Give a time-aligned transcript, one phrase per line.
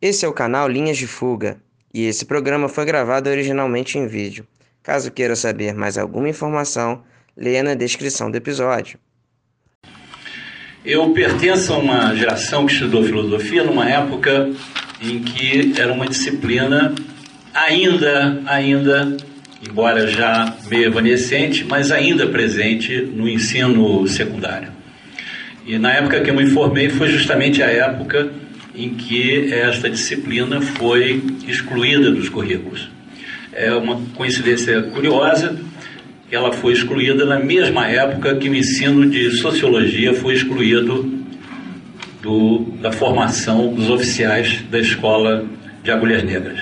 [0.00, 1.56] Esse é o canal Linhas de Fuga
[1.92, 4.46] e esse programa foi gravado originalmente em vídeo.
[4.82, 7.02] Caso queira saber mais alguma informação,
[7.34, 8.98] leia na descrição do episódio.
[10.84, 14.50] Eu pertenço a uma geração que estudou filosofia numa época
[15.00, 16.94] em que era uma disciplina
[17.54, 19.16] ainda, ainda,
[19.66, 24.68] embora já meio evanescente, mas ainda presente no ensino secundário.
[25.64, 28.30] E na época que eu me formei foi justamente a época
[28.76, 32.90] em que esta disciplina foi excluída dos currículos.
[33.52, 35.58] É uma coincidência curiosa
[36.30, 41.08] ela foi excluída na mesma época que o ensino de sociologia foi excluído
[42.20, 45.44] do, da formação dos oficiais da escola
[45.84, 46.60] de agulhas negras.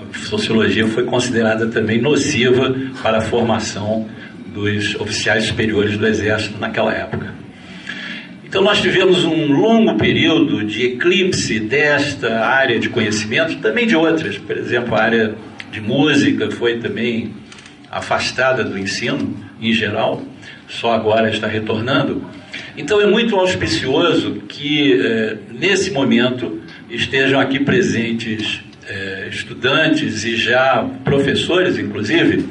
[0.00, 4.08] A sociologia foi considerada também nociva para a formação
[4.54, 7.37] dos oficiais superiores do exército naquela época.
[8.48, 14.38] Então, nós tivemos um longo período de eclipse desta área de conhecimento, também de outras,
[14.38, 15.34] por exemplo, a área
[15.70, 17.34] de música foi também
[17.90, 20.22] afastada do ensino em geral,
[20.66, 22.24] só agora está retornando.
[22.74, 30.88] Então, é muito auspicioso que, eh, nesse momento, estejam aqui presentes eh, estudantes e já
[31.04, 32.48] professores, inclusive,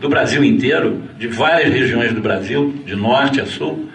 [0.00, 3.93] do Brasil inteiro, de várias regiões do Brasil, de norte a sul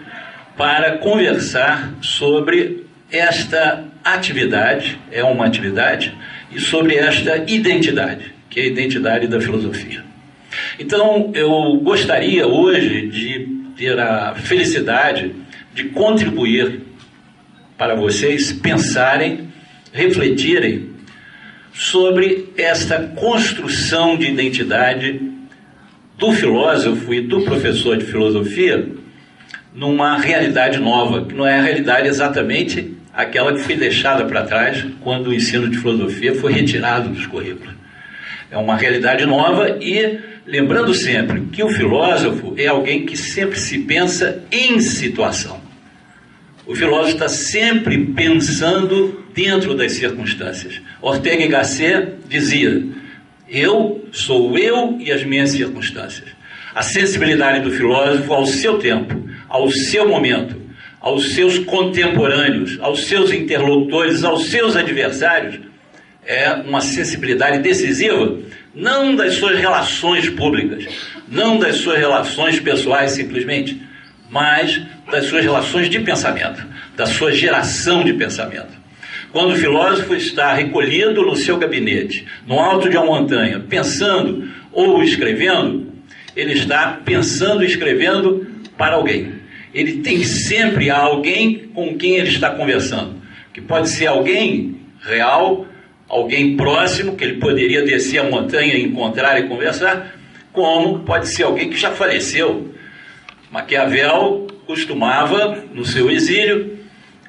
[0.56, 6.14] para conversar sobre esta atividade, é uma atividade,
[6.52, 10.04] e sobre esta identidade, que é a identidade da filosofia.
[10.78, 15.34] Então, eu gostaria hoje de ter a felicidade
[15.74, 16.80] de contribuir
[17.78, 19.48] para vocês pensarem,
[19.92, 20.90] refletirem
[21.72, 25.20] sobre esta construção de identidade
[26.18, 28.86] do filósofo e do professor de filosofia
[29.74, 34.84] numa realidade nova, que não é a realidade exatamente aquela que foi deixada para trás
[35.00, 37.74] quando o ensino de filosofia foi retirado dos currículos.
[38.50, 43.78] É uma realidade nova e lembrando sempre que o filósofo é alguém que sempre se
[43.80, 45.60] pensa em situação.
[46.66, 50.80] O filósofo está sempre pensando dentro das circunstâncias.
[51.00, 52.84] Ortega y Gasset dizia:
[53.48, 56.28] Eu sou eu e as minhas circunstâncias.
[56.74, 60.56] A sensibilidade do filósofo ao seu tempo ao seu momento,
[61.00, 65.58] aos seus contemporâneos, aos seus interlocutores, aos seus adversários,
[66.24, 68.38] é uma sensibilidade decisiva,
[68.72, 70.86] não das suas relações públicas,
[71.26, 73.82] não das suas relações pessoais simplesmente,
[74.30, 74.80] mas
[75.10, 76.64] das suas relações de pensamento,
[76.96, 78.78] da sua geração de pensamento.
[79.32, 85.02] Quando o filósofo está recolhido no seu gabinete, no alto de uma montanha, pensando ou
[85.02, 85.92] escrevendo,
[86.36, 88.46] ele está pensando e escrevendo
[88.76, 89.39] para alguém
[89.72, 93.16] ele tem sempre alguém com quem ele está conversando,
[93.52, 95.66] que pode ser alguém real,
[96.08, 100.14] alguém próximo, que ele poderia descer a montanha, encontrar e conversar,
[100.52, 102.74] como pode ser alguém que já faleceu.
[103.50, 106.78] Maquiavel costumava, no seu exílio,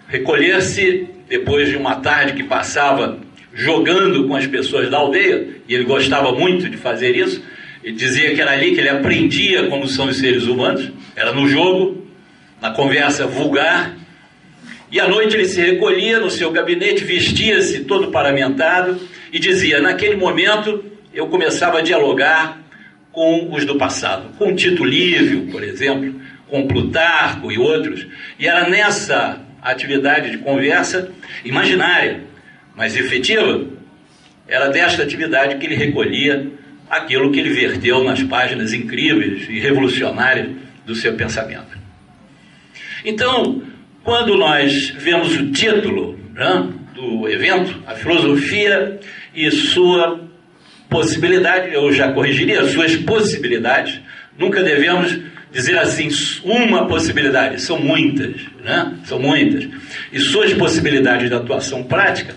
[0.08, 3.19] recolher-se depois de uma tarde que passava
[3.53, 7.44] jogando com as pessoas da aldeia, e ele gostava muito de fazer isso,
[7.84, 11.47] ele dizia que era ali que ele aprendia como são os seres humanos, era no
[11.47, 12.06] jogo,
[12.62, 13.96] na conversa vulgar,
[14.92, 19.00] e à noite ele se recolhia no seu gabinete, vestia-se todo paramentado
[19.32, 20.84] e dizia: Naquele momento
[21.14, 22.62] eu começava a dialogar
[23.12, 28.06] com os do passado, com Tito Livio, por exemplo, com Plutarco e outros,
[28.38, 31.10] e era nessa atividade de conversa
[31.44, 32.22] imaginária,
[32.76, 33.66] mas efetiva,
[34.48, 36.52] era desta atividade que ele recolhia
[36.90, 40.50] aquilo que ele verteu nas páginas incríveis e revolucionárias
[40.86, 41.81] do seu pensamento.
[43.04, 43.62] Então,
[44.04, 49.00] quando nós vemos o título né, do evento, a filosofia
[49.34, 50.20] e sua
[50.90, 54.00] possibilidade, eu já corrigiria, suas possibilidades,
[54.38, 55.20] nunca devemos
[55.52, 56.10] dizer assim,
[56.44, 58.94] uma possibilidade, são muitas, né?
[59.04, 59.68] São muitas.
[60.12, 62.36] E suas possibilidades de atuação prática,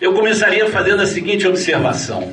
[0.00, 2.32] eu começaria fazendo a seguinte observação.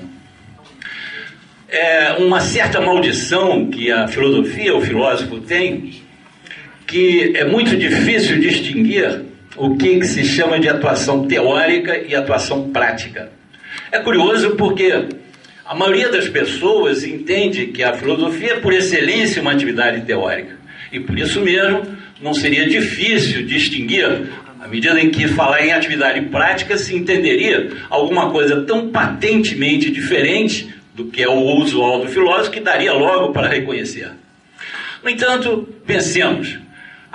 [1.68, 6.05] É uma certa maldição que a filosofia, o filósofo tem,
[6.88, 9.24] que é muito difícil distinguir
[9.58, 13.32] o que, que se chama de atuação teórica e atuação prática.
[13.92, 15.08] É curioso porque
[15.66, 20.58] a maioria das pessoas entende que a filosofia é por excelência uma atividade teórica.
[20.92, 21.82] E por isso mesmo
[22.22, 24.30] não seria difícil distinguir,
[24.62, 30.74] à medida em que falar em atividade prática se entenderia alguma coisa tão patentemente diferente
[30.94, 34.12] do que é o usual do filósofo que daria logo para reconhecer.
[35.04, 36.58] No entanto, pensemos,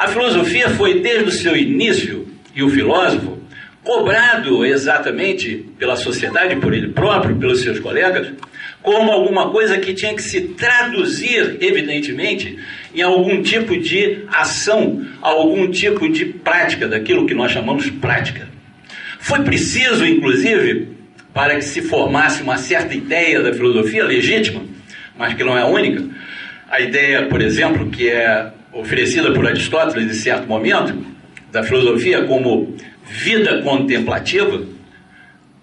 [0.01, 2.27] a filosofia foi, desde o seu início,
[2.57, 3.39] e o filósofo,
[3.85, 8.33] cobrado exatamente pela sociedade, por ele próprio, pelos seus colegas,
[8.81, 12.59] como alguma coisa que tinha que se traduzir, evidentemente,
[12.95, 18.49] em algum tipo de ação, algum tipo de prática, daquilo que nós chamamos prática.
[19.19, 20.89] Foi preciso, inclusive,
[21.35, 24.63] para que se formasse uma certa ideia da filosofia legítima,
[25.15, 26.03] mas que não é a única,
[26.71, 30.95] a ideia, por exemplo, que é oferecida por Aristóteles em certo momento,
[31.51, 34.63] da filosofia como vida contemplativa,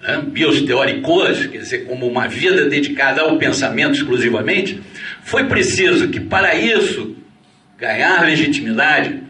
[0.01, 4.81] né, bios teóricos, quer dizer, como uma vida dedicada ao pensamento exclusivamente,
[5.23, 7.15] foi preciso que para isso
[7.77, 9.21] ganhar legitimidade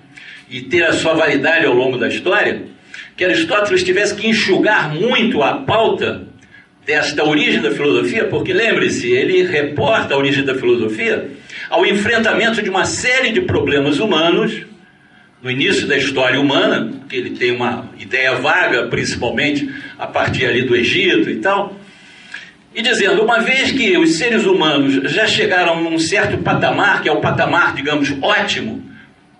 [0.49, 2.63] e ter a sua validade ao longo da história,
[3.15, 6.27] que Aristóteles tivesse que enxugar muito a pauta
[6.85, 11.29] desta origem da filosofia, porque lembre-se, ele reporta a origem da filosofia
[11.69, 14.65] ao enfrentamento de uma série de problemas humanos
[15.41, 20.63] no início da história humana, que ele tem uma ideia vaga, principalmente a partir ali
[20.63, 21.77] do Egito e tal,
[22.73, 27.11] e dizendo, uma vez que os seres humanos já chegaram num certo patamar, que é
[27.11, 28.83] o patamar, digamos, ótimo,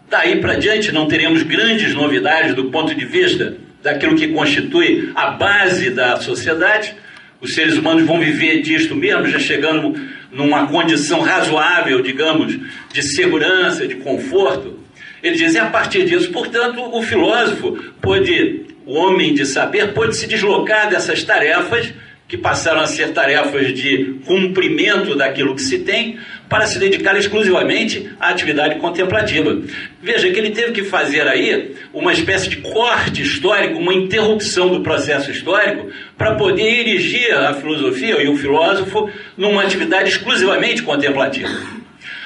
[0.10, 5.32] daí para diante não teremos grandes novidades do ponto de vista daquilo que constitui a
[5.32, 6.96] base da sociedade,
[7.42, 9.94] os seres humanos vão viver disto mesmo, já chegando
[10.32, 12.58] numa condição razoável, digamos,
[12.92, 14.80] de segurança, de conforto.
[15.22, 20.16] Ele diz, é a partir disso, portanto, o filósofo pôde, o homem de saber, pôde
[20.16, 21.94] se deslocar dessas tarefas,
[22.28, 26.20] que passaram a ser tarefas de cumprimento daquilo que se tem,
[26.50, 29.62] para se dedicar exclusivamente à atividade contemplativa.
[30.02, 34.82] Veja que ele teve que fazer aí uma espécie de corte histórico, uma interrupção do
[34.82, 41.50] processo histórico, para poder erigir a filosofia e o filósofo numa atividade exclusivamente contemplativa.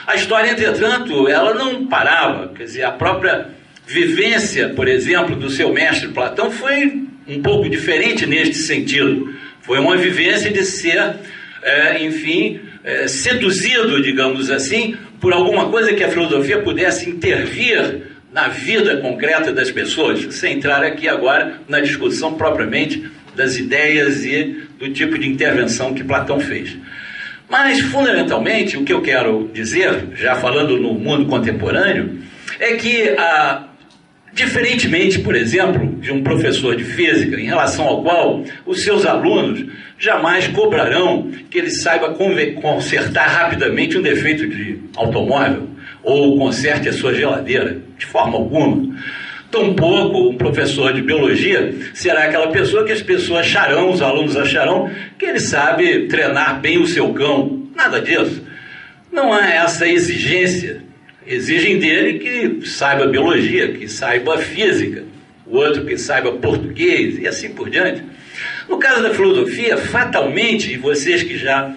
[0.07, 3.50] A história, entretanto, ela não parava, quer dizer, a própria
[3.86, 9.33] vivência, por exemplo, do seu mestre Platão foi um pouco diferente neste sentido.
[9.61, 11.15] Foi uma vivência de ser,
[11.61, 18.01] é, enfim, é, seduzido, digamos assim, por alguma coisa que a filosofia pudesse intervir
[18.33, 24.65] na vida concreta das pessoas, sem entrar aqui agora na discussão propriamente das ideias e
[24.79, 26.77] do tipo de intervenção que Platão fez.
[27.49, 32.19] Mas, fundamentalmente, o que eu quero dizer, já falando no mundo contemporâneo,
[32.59, 33.67] é que, ah,
[34.33, 39.65] diferentemente, por exemplo, de um professor de física, em relação ao qual os seus alunos
[39.97, 42.15] jamais cobrarão que ele saiba
[42.61, 45.67] consertar rapidamente um defeito de automóvel
[46.03, 48.95] ou conserte a sua geladeira, de forma alguma.
[49.51, 54.89] Tampouco um professor de biologia será aquela pessoa que as pessoas acharão, os alunos acharão,
[55.19, 57.67] que ele sabe treinar bem o seu cão.
[57.75, 58.41] Nada disso.
[59.11, 60.81] Não há essa exigência.
[61.25, 65.03] Exigem dele que saiba biologia, que saiba física,
[65.45, 68.03] o outro que saiba português e assim por diante.
[68.68, 71.73] No caso da filosofia, fatalmente, e vocês que já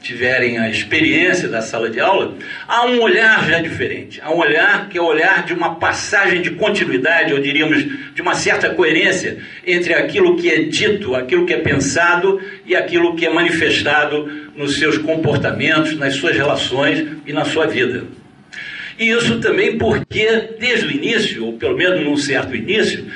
[0.00, 2.36] tiverem a experiência da sala de aula,
[2.68, 4.20] há um olhar já diferente.
[4.22, 7.82] Há um olhar que é o olhar de uma passagem de continuidade, ou diríamos,
[8.14, 13.16] de uma certa coerência entre aquilo que é dito, aquilo que é pensado e aquilo
[13.16, 18.04] que é manifestado nos seus comportamentos, nas suas relações e na sua vida.
[18.98, 23.06] E isso também porque, desde o início, ou pelo menos num certo início,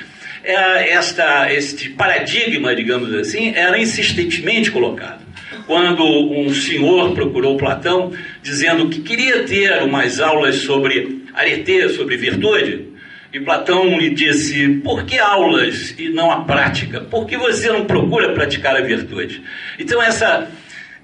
[0.42, 5.28] é, esta, este paradigma, digamos assim, era insistentemente colocado
[5.68, 6.02] quando
[6.32, 8.10] um senhor procurou Platão
[8.42, 12.88] dizendo que queria ter umas aulas sobre arete, sobre virtude,
[13.32, 17.02] e Platão lhe disse: por que aulas e não a prática?
[17.02, 19.42] Por que você não procura praticar a virtude?
[19.78, 20.50] Então, essa,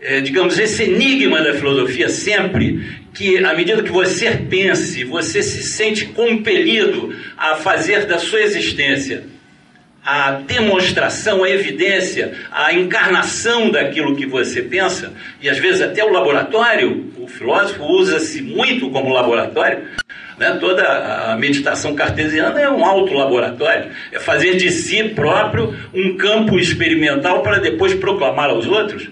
[0.01, 5.63] é, digamos, esse enigma da filosofia sempre, que à medida que você pense, você se
[5.63, 9.33] sente compelido a fazer da sua existência
[10.05, 16.13] a demonstração, a evidência, a encarnação daquilo que você pensa, e às vezes até o
[16.13, 19.85] laboratório, o filósofo usa-se muito como laboratório,
[20.39, 20.59] né?
[20.61, 27.43] toda a meditação cartesiana é um auto-laboratório, é fazer de si próprio um campo experimental
[27.43, 29.09] para depois proclamar aos outros.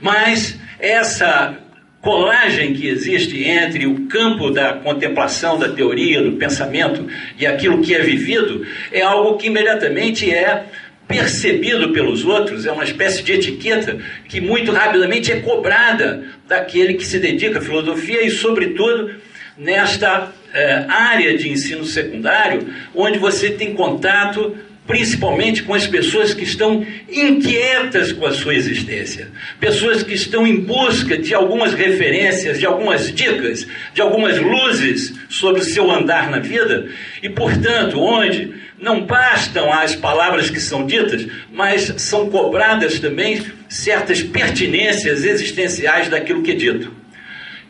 [0.00, 1.56] Mas essa
[2.04, 7.08] colagem que existe entre o campo da contemplação, da teoria, do pensamento
[7.38, 10.66] e aquilo que é vivido, é algo que imediatamente é
[11.08, 17.04] percebido pelos outros, é uma espécie de etiqueta que muito rapidamente é cobrada daquele que
[17.04, 19.14] se dedica à filosofia e, sobretudo,
[19.56, 24.56] nesta eh, área de ensino secundário, onde você tem contato
[24.86, 30.56] principalmente com as pessoas que estão inquietas com a sua existência, pessoas que estão em
[30.56, 36.38] busca de algumas referências, de algumas dicas, de algumas luzes sobre o seu andar na
[36.38, 36.88] vida,
[37.22, 44.22] e portanto, onde não bastam as palavras que são ditas, mas são cobradas também certas
[44.22, 47.03] pertinências existenciais daquilo que é dito.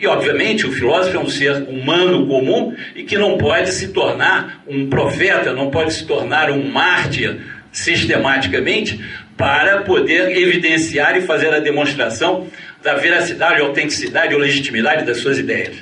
[0.04, 4.62] E, obviamente, o filósofo é um ser humano comum e que não pode se tornar
[4.68, 7.38] um profeta, não pode se tornar um mártir
[7.72, 9.02] sistematicamente
[9.34, 12.46] para poder evidenciar e fazer a demonstração
[12.82, 15.74] da veracidade, autenticidade ou legitimidade das suas ideias.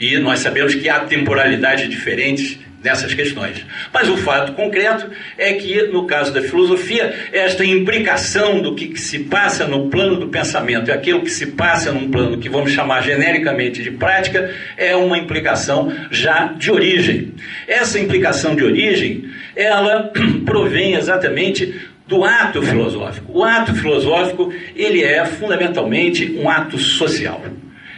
[0.00, 3.64] E nós sabemos que há temporalidades diferentes nessas questões.
[3.92, 9.00] Mas o fato concreto é que, no caso da filosofia, esta imbricação do que, que
[9.00, 12.72] se passa no plano do pensamento e aquilo que se passa num plano que vamos
[12.72, 17.34] chamar genericamente de prática é uma implicação já de origem.
[17.66, 20.12] Essa implicação de origem, ela
[20.46, 21.74] provém exatamente
[22.06, 23.32] do ato filosófico.
[23.32, 27.42] O ato filosófico, ele é fundamentalmente um ato social.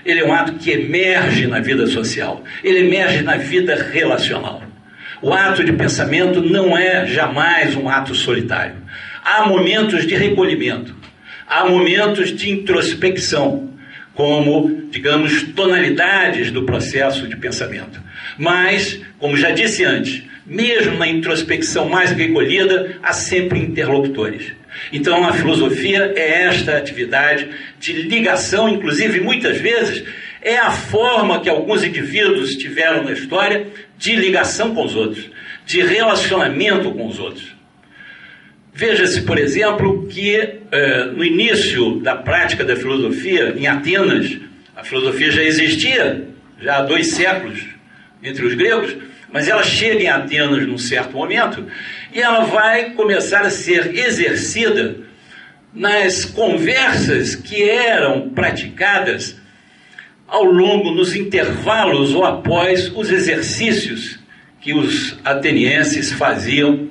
[0.04, 4.69] Ele é um ato que emerge na vida social, ele emerge na vida relacional.
[5.22, 8.76] O ato de pensamento não é jamais um ato solitário.
[9.22, 10.96] Há momentos de recolhimento,
[11.46, 13.70] há momentos de introspecção,
[14.14, 18.00] como, digamos, tonalidades do processo de pensamento.
[18.38, 24.52] Mas, como já disse antes, mesmo na introspecção mais recolhida, há sempre interlocutores.
[24.90, 27.46] Então, a filosofia é esta atividade
[27.78, 30.02] de ligação, inclusive muitas vezes
[30.42, 33.66] é a forma que alguns indivíduos tiveram na história
[33.98, 35.30] de ligação com os outros,
[35.66, 37.54] de relacionamento com os outros.
[38.72, 44.38] Veja-se, por exemplo, que eh, no início da prática da filosofia, em Atenas,
[44.74, 46.28] a filosofia já existia,
[46.60, 47.60] já há dois séculos
[48.22, 48.96] entre os gregos,
[49.32, 51.66] mas ela chega em Atenas num certo momento
[52.12, 54.96] e ela vai começar a ser exercida
[55.72, 59.39] nas conversas que eram praticadas
[60.30, 64.20] ao longo, nos intervalos ou após os exercícios
[64.60, 66.88] que os atenienses faziam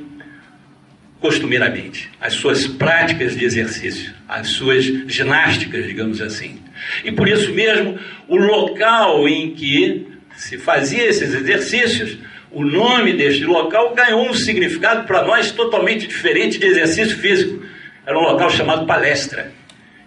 [1.22, 6.60] costumeiramente, as suas práticas de exercício, as suas ginásticas, digamos assim.
[7.04, 12.18] E por isso mesmo, o local em que se fazia esses exercícios,
[12.52, 17.64] o nome deste local ganhou um significado para nós totalmente diferente de exercício físico.
[18.06, 19.59] Era um local chamado palestra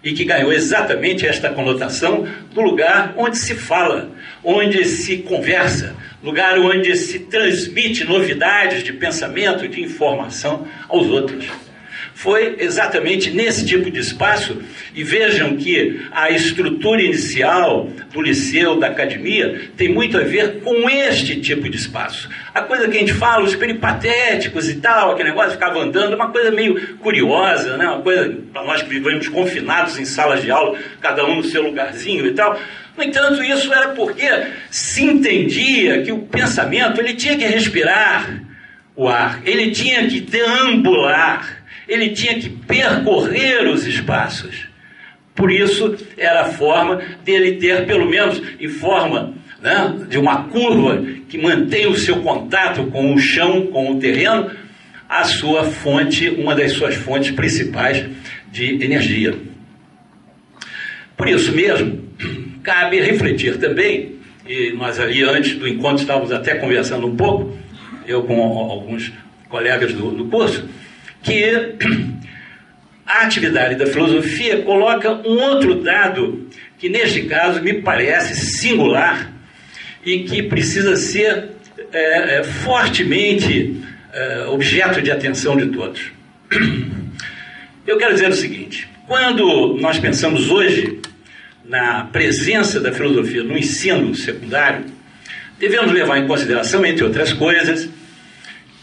[0.03, 4.11] e que ganhou exatamente esta conotação do lugar onde se fala,
[4.43, 11.47] onde se conversa, lugar onde se transmite novidades de pensamento, de informação aos outros.
[12.15, 14.61] Foi exatamente nesse tipo de espaço,
[14.93, 20.89] e vejam que a estrutura inicial do liceu, da academia, tem muito a ver com
[20.89, 22.29] este tipo de espaço.
[22.53, 26.29] A coisa que a gente fala, os peripatéticos e tal, aquele negócio ficava andando, uma
[26.29, 27.87] coisa meio curiosa, né?
[27.87, 31.63] uma coisa para nós que vivemos confinados em salas de aula, cada um no seu
[31.63, 32.59] lugarzinho e tal.
[32.95, 34.27] No entanto, isso era porque
[34.69, 38.43] se entendia que o pensamento ele tinha que respirar
[38.95, 41.62] o ar, ele tinha que deambular
[41.93, 44.67] ele tinha que percorrer os espaços.
[45.35, 51.03] Por isso, era a forma dele ter, pelo menos em forma né, de uma curva
[51.29, 54.51] que mantém o seu contato com o chão, com o terreno,
[55.07, 58.05] a sua fonte, uma das suas fontes principais
[58.51, 59.35] de energia.
[61.15, 62.03] Por isso mesmo,
[62.63, 64.15] cabe refletir também,
[64.47, 67.57] e nós ali antes do encontro estávamos até conversando um pouco,
[68.05, 69.11] eu com alguns
[69.47, 70.67] colegas do, do curso,
[71.23, 71.75] que
[73.05, 79.31] a atividade da filosofia coloca um outro dado que, neste caso, me parece singular
[80.05, 81.49] e que precisa ser
[81.91, 86.11] é, é, fortemente é, objeto de atenção de todos.
[87.87, 90.99] Eu quero dizer o seguinte: quando nós pensamos hoje
[91.65, 94.85] na presença da filosofia no ensino secundário,
[95.59, 97.89] devemos levar em consideração, entre outras coisas,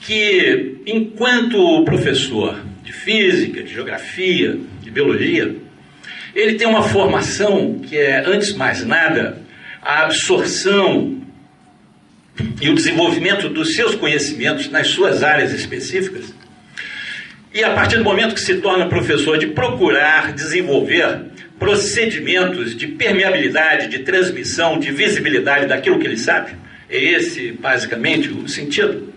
[0.00, 5.57] que enquanto professor de física, de geografia, de biologia,
[6.35, 9.42] ele tem uma formação que é, antes de mais nada,
[9.83, 11.21] a absorção
[12.61, 16.33] e o desenvolvimento dos seus conhecimentos nas suas áreas específicas.
[17.52, 21.26] E a partir do momento que se torna professor, de procurar desenvolver
[21.59, 26.52] procedimentos de permeabilidade, de transmissão, de visibilidade daquilo que ele sabe,
[26.88, 29.12] é esse basicamente o sentido.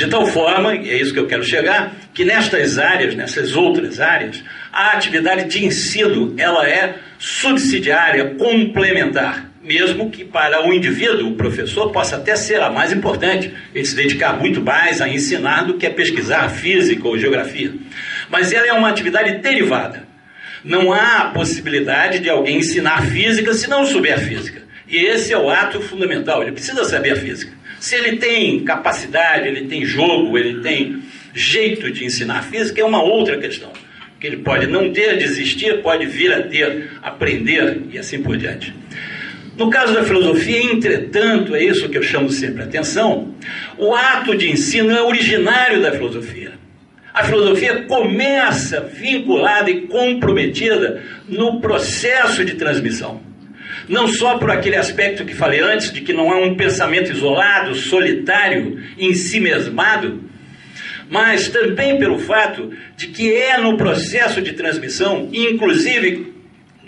[0.00, 4.00] De tal forma, e é isso que eu quero chegar, que nestas áreas, nessas outras
[4.00, 4.42] áreas,
[4.72, 11.92] a atividade de ensino ela é subsidiária, complementar, mesmo que para o indivíduo, o professor,
[11.92, 15.84] possa até ser a mais importante, ele se dedicar muito mais a ensinar do que
[15.86, 17.74] a pesquisar física ou geografia.
[18.30, 20.08] Mas ela é uma atividade derivada.
[20.64, 24.62] Não há possibilidade de alguém ensinar física se não souber física.
[24.88, 27.59] E esse é o ato fundamental, ele precisa saber a física.
[27.80, 33.02] Se ele tem capacidade, ele tem jogo, ele tem jeito de ensinar física, é uma
[33.02, 33.72] outra questão.
[34.20, 38.74] Que ele pode não ter, desistir, pode vir a ter, aprender e assim por diante.
[39.56, 43.34] No caso da filosofia, entretanto, é isso que eu chamo sempre a atenção,
[43.78, 46.52] o ato de ensino é originário da filosofia.
[47.14, 53.29] A filosofia começa vinculada e comprometida no processo de transmissão.
[53.90, 57.74] Não só por aquele aspecto que falei antes, de que não é um pensamento isolado,
[57.74, 60.22] solitário, em si mesmado,
[61.10, 66.32] mas também pelo fato de que é no processo de transmissão, inclusive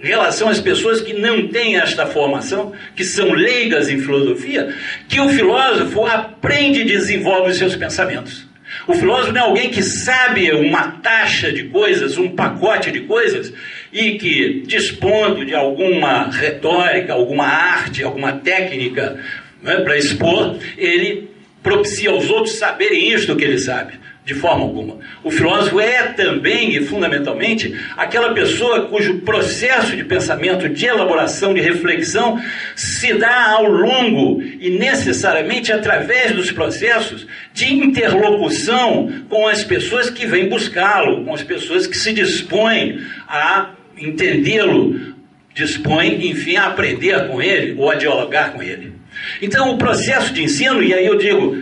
[0.01, 4.73] em relação às pessoas que não têm esta formação, que são leigas em filosofia,
[5.09, 8.47] que o filósofo aprende e desenvolve os seus pensamentos.
[8.87, 13.53] O filósofo não é alguém que sabe uma taxa de coisas, um pacote de coisas,
[13.93, 19.21] e que, dispondo de alguma retórica, alguma arte, alguma técnica
[19.63, 21.29] né, para expor, ele
[21.63, 24.01] propicia aos outros saberem isto que ele sabe.
[24.25, 24.99] De forma alguma.
[25.25, 31.61] O filósofo é também e fundamentalmente aquela pessoa cujo processo de pensamento, de elaboração, de
[31.61, 32.41] reflexão
[32.77, 40.25] se dá ao longo e necessariamente através dos processos de interlocução com as pessoas que
[40.25, 43.71] vêm buscá-lo, com as pessoas que se dispõem a
[44.03, 45.15] entendê-lo,
[45.55, 48.93] dispõem, enfim, a aprender com ele ou a dialogar com ele.
[49.41, 51.57] Então, o processo de ensino, e aí eu digo,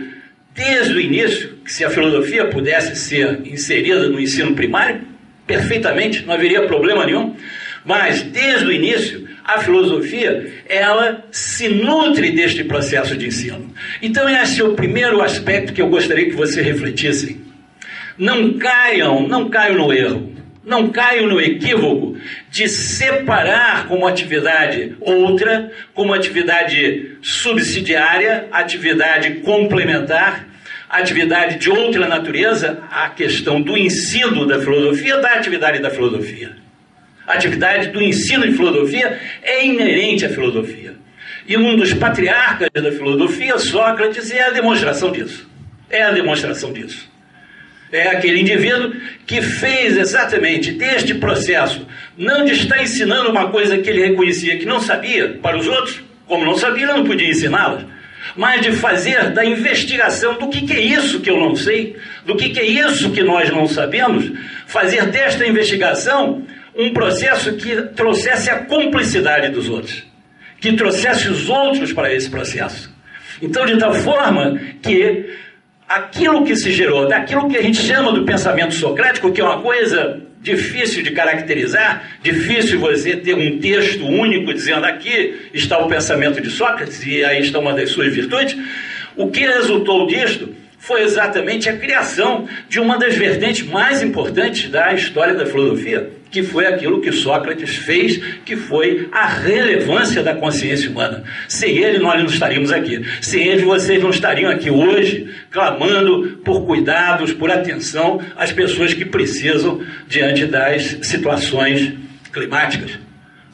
[0.55, 5.01] desde o início, que se a filosofia pudesse ser inserida no ensino primário,
[5.45, 7.35] perfeitamente, não haveria problema nenhum.
[7.83, 13.73] Mas desde o início, a filosofia, ela se nutre deste processo de ensino.
[14.01, 17.41] Então esse é o primeiro aspecto que eu gostaria que você refletissem.
[18.17, 20.30] Não caiam, não caiam no erro,
[20.63, 22.17] não caiam no equívoco
[22.49, 30.47] de separar como atividade outra, como atividade subsidiária, atividade complementar,
[30.89, 36.55] atividade de outra natureza, a questão do ensino da filosofia da atividade da filosofia.
[37.25, 40.95] A atividade do ensino de filosofia é inerente à filosofia.
[41.47, 45.49] E um dos patriarcas da filosofia, Sócrates, é a demonstração disso.
[45.89, 47.10] É a demonstração disso.
[47.91, 48.93] É aquele indivíduo
[49.27, 51.85] que fez exatamente deste processo,
[52.17, 56.01] não de estar ensinando uma coisa que ele reconhecia que não sabia para os outros,
[56.25, 57.83] como não sabia, ele não podia ensiná-las,
[58.35, 62.37] mas de fazer da investigação do que, que, é isso que eu não sei, do
[62.37, 64.31] que, que é isso que nós não sabemos,
[64.67, 70.03] fazer desta investigação um processo que trouxesse a cumplicidade dos outros,
[70.61, 72.89] que trouxesse os outros para esse processo.
[73.41, 75.25] Então, de tal forma que
[75.95, 79.61] aquilo que se gerou, daquilo que a gente chama do pensamento socrático, que é uma
[79.61, 86.41] coisa difícil de caracterizar, difícil você ter um texto único dizendo aqui está o pensamento
[86.41, 88.57] de Sócrates e aí está uma das suas virtudes.
[89.15, 94.91] O que resultou disto foi exatamente a criação de uma das vertentes mais importantes da
[94.91, 100.89] história da filosofia, que foi aquilo que Sócrates fez, que foi a relevância da consciência
[100.89, 101.23] humana.
[101.47, 103.05] Sem ele, nós não estaríamos aqui.
[103.21, 109.05] Sem ele, vocês não estariam aqui hoje, clamando por cuidados, por atenção às pessoas que
[109.05, 111.93] precisam diante das situações
[112.33, 112.97] climáticas.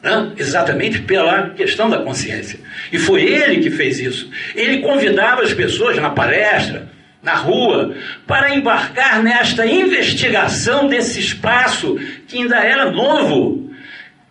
[0.02, 0.32] Né?
[0.38, 2.58] Exatamente pela questão da consciência.
[2.90, 4.30] E foi ele que fez isso.
[4.54, 6.87] Ele convidava as pessoas na palestra,
[7.22, 7.94] na rua,
[8.26, 13.70] para embarcar nesta investigação desse espaço que ainda era novo,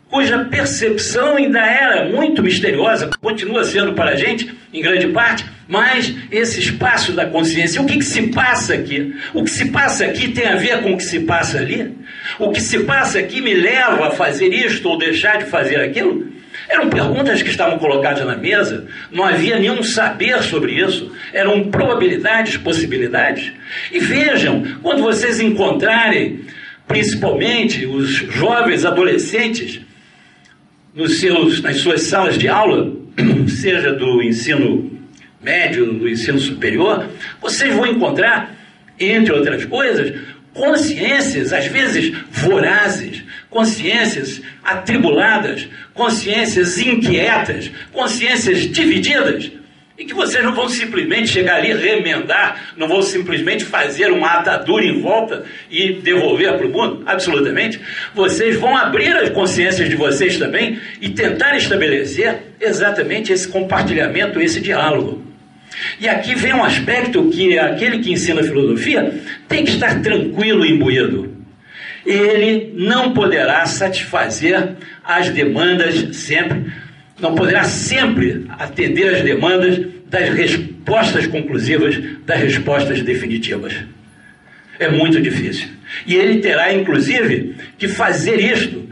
[0.10, 6.14] cuja percepção ainda era muito misteriosa, continua sendo para a gente, em grande parte, mas
[6.32, 9.16] esse espaço da consciência, o que, que se passa aqui?
[9.34, 11.94] O que se passa aqui tem a ver com o que se passa ali?
[12.40, 16.37] O que se passa aqui me leva a fazer isto ou deixar de fazer aquilo?
[16.70, 22.58] Eram perguntas que estavam colocadas na mesa, não havia nenhum saber sobre isso, eram probabilidades,
[22.58, 23.52] possibilidades.
[23.92, 26.42] E vejam, quando vocês encontrarem,
[26.88, 29.82] principalmente os jovens adolescentes,
[30.94, 32.92] nos seus, nas suas salas de aula,
[33.48, 34.92] seja do ensino
[35.42, 37.08] médio, do ensino superior,
[37.40, 38.56] vocês vão encontrar,
[39.00, 40.14] entre outras coisas,
[40.58, 49.52] consciências, às vezes vorazes, consciências atribuladas, consciências inquietas, consciências divididas,
[49.98, 54.86] e que vocês não vão simplesmente chegar ali remendar, não vão simplesmente fazer uma atadura
[54.86, 57.80] em volta e devolver para o mundo, absolutamente.
[58.14, 64.62] Vocês vão abrir as consciências de vocês também e tentar estabelecer exatamente esse compartilhamento, esse
[64.62, 65.28] diálogo.
[66.00, 69.14] E aqui vem um aspecto que aquele que ensina filosofia
[69.48, 71.36] tem que estar tranquilo e imbuído.
[72.06, 76.72] Ele não poderá satisfazer as demandas sempre,
[77.20, 83.74] não poderá sempre atender as demandas das respostas conclusivas, das respostas definitivas.
[84.80, 85.68] É muito difícil.
[86.06, 88.88] E ele terá, inclusive, que fazer isto,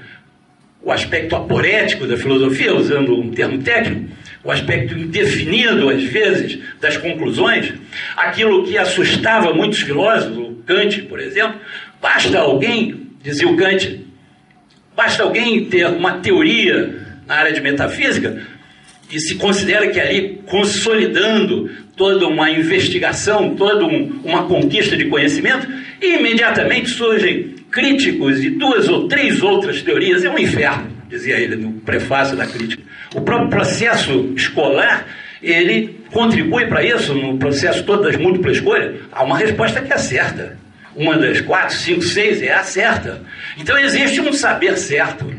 [0.82, 4.10] o aspecto aporético da filosofia, usando um termo técnico,
[4.46, 7.74] o aspecto indefinido, às vezes, das conclusões,
[8.16, 11.60] aquilo que assustava muitos filósofos, o Kant, por exemplo,
[12.00, 14.06] basta alguém, dizia o Kant,
[14.96, 18.40] basta alguém ter uma teoria na área de metafísica
[19.12, 25.68] e se considera que ali, consolidando toda uma investigação, toda um, uma conquista de conhecimento,
[26.00, 30.24] imediatamente surgem críticos e duas ou três outras teorias.
[30.24, 32.84] É um inferno, dizia ele no prefácio da crítica.
[33.16, 35.06] O próprio processo escolar,
[35.42, 39.98] ele contribui para isso, no processo todo das múltiplas escolhas, há uma resposta que é
[39.98, 40.58] certa.
[40.94, 43.22] Uma das quatro, cinco, seis é a certa.
[43.58, 45.34] Então existe um saber certo.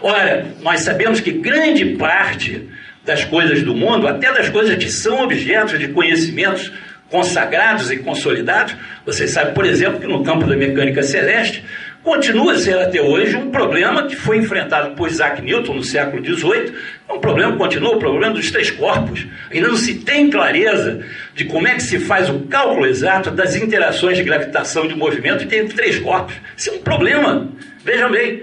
[0.00, 2.68] Ora, nós sabemos que grande parte
[3.04, 6.72] das coisas do mundo, até das coisas que são objetos de conhecimentos
[7.10, 8.74] consagrados e consolidados.
[9.04, 11.64] Vocês sabem, por exemplo, que no campo da mecânica celeste
[12.06, 16.24] continua a ser até hoje um problema que foi enfrentado por Isaac Newton no século
[16.24, 16.72] XVIII.
[17.08, 19.26] É um problema continua, o problema dos três corpos.
[19.50, 23.56] Ainda não se tem clareza de como é que se faz o cálculo exato das
[23.56, 26.36] interações de gravitação de movimento entre três corpos.
[26.56, 27.48] Isso é um problema.
[27.84, 28.42] Vejam bem,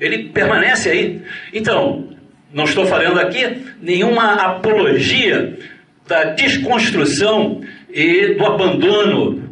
[0.00, 1.22] ele permanece aí.
[1.54, 2.08] Então,
[2.52, 5.56] não estou falando aqui nenhuma apologia
[6.04, 9.47] da desconstrução e do abandono,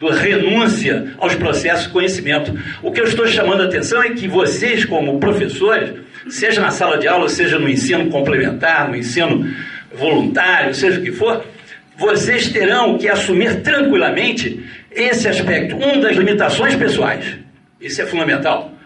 [0.00, 2.52] da renúncia aos processos de conhecimento.
[2.82, 5.94] O que eu estou chamando a atenção é que vocês, como professores,
[6.28, 9.48] seja na sala de aula, seja no ensino complementar, no ensino
[9.94, 11.44] voluntário, seja o que for,
[11.96, 17.38] vocês terão que assumir tranquilamente esse aspecto, um das limitações pessoais.
[17.80, 18.76] Isso é fundamental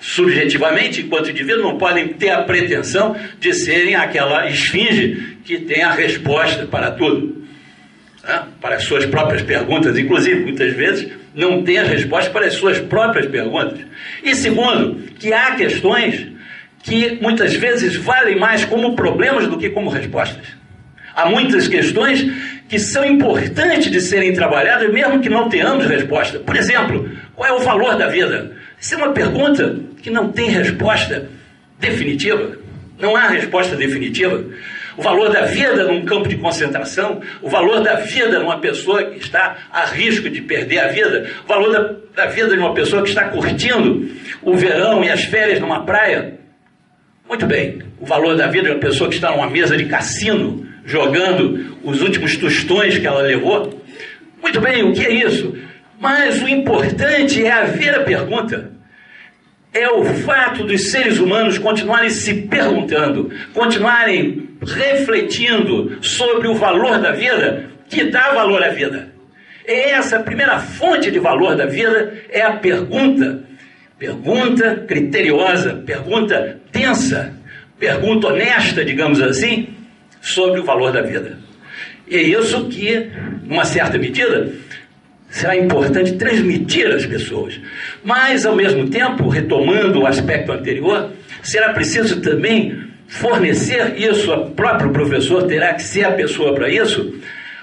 [0.00, 5.90] subjetivamente, enquanto indivíduo, não podem ter a pretensão de serem aquela esfinge que tem a
[5.90, 7.37] resposta para tudo.
[8.28, 8.42] Né?
[8.60, 12.78] Para as suas próprias perguntas, inclusive, muitas vezes, não tem as respostas para as suas
[12.78, 13.80] próprias perguntas.
[14.22, 16.26] E segundo, que há questões
[16.82, 20.46] que muitas vezes valem mais como problemas do que como respostas.
[21.16, 22.24] Há muitas questões
[22.68, 26.38] que são importantes de serem trabalhadas, mesmo que não tenhamos resposta.
[26.38, 28.52] Por exemplo, qual é o valor da vida?
[28.78, 31.28] Isso é uma pergunta que não tem resposta
[31.80, 32.58] definitiva.
[33.00, 34.44] Não há resposta definitiva.
[34.98, 39.20] O valor da vida num campo de concentração, o valor da vida numa pessoa que
[39.20, 43.04] está a risco de perder a vida, o valor da, da vida de uma pessoa
[43.04, 44.10] que está curtindo
[44.42, 46.40] o verão e as férias numa praia.
[47.28, 50.66] Muito bem, o valor da vida de uma pessoa que está numa mesa de cassino,
[50.84, 53.80] jogando os últimos tostões que ela levou.
[54.42, 55.56] Muito bem, o que é isso?
[56.00, 58.72] Mas o importante é haver a pergunta.
[59.72, 67.12] É o fato dos seres humanos continuarem se perguntando, continuarem refletindo sobre o valor da
[67.12, 69.12] vida, que dá valor à vida.
[69.64, 73.44] É essa primeira fonte de valor da vida é a pergunta.
[73.98, 77.34] Pergunta criteriosa, pergunta tensa,
[77.78, 79.68] pergunta honesta, digamos assim,
[80.20, 81.38] sobre o valor da vida.
[82.06, 83.10] E é isso que,
[83.44, 84.50] numa certa medida,
[85.28, 87.60] será importante transmitir às pessoas.
[88.02, 91.10] Mas, ao mesmo tempo, retomando o aspecto anterior,
[91.42, 97.14] será preciso também fornecer isso, o próprio professor terá que ser a pessoa para isso,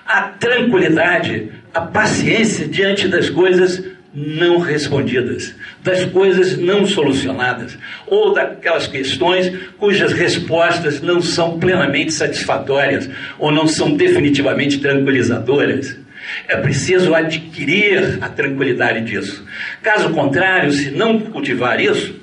[0.05, 5.53] a tranquilidade, a paciência diante das coisas não respondidas,
[5.83, 7.77] das coisas não solucionadas,
[8.07, 15.97] ou daquelas questões cujas respostas não são plenamente satisfatórias ou não são definitivamente tranquilizadoras.
[16.47, 19.45] É preciso adquirir a tranquilidade disso.
[19.83, 22.15] Caso contrário, se não cultivar isso,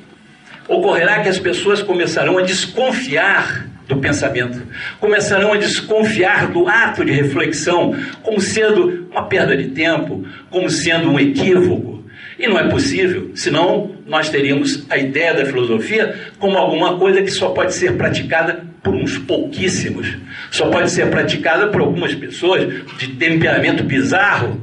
[0.68, 4.62] ocorrerá que as pessoas começarão a desconfiar do pensamento,
[5.00, 11.10] começarão a desconfiar do ato de reflexão como sendo uma perda de tempo, como sendo
[11.10, 12.02] um equívoco.
[12.38, 17.30] E não é possível, senão nós teríamos a ideia da filosofia como alguma coisa que
[17.30, 20.16] só pode ser praticada por uns pouquíssimos,
[20.50, 24.60] só pode ser praticada por algumas pessoas de temperamento bizarro.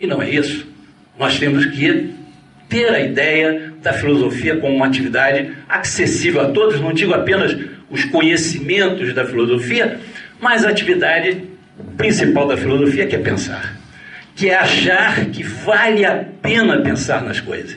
[0.00, 0.66] E não é isso.
[1.16, 2.12] Nós temos que
[2.72, 7.54] ter a ideia da filosofia como uma atividade acessível a todos, não digo apenas
[7.90, 10.00] os conhecimentos da filosofia,
[10.40, 11.42] mas a atividade
[11.98, 13.76] principal da filosofia que é pensar,
[14.34, 17.76] que é achar que vale a pena pensar nas coisas.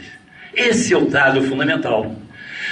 [0.56, 2.16] Esse é o dado fundamental.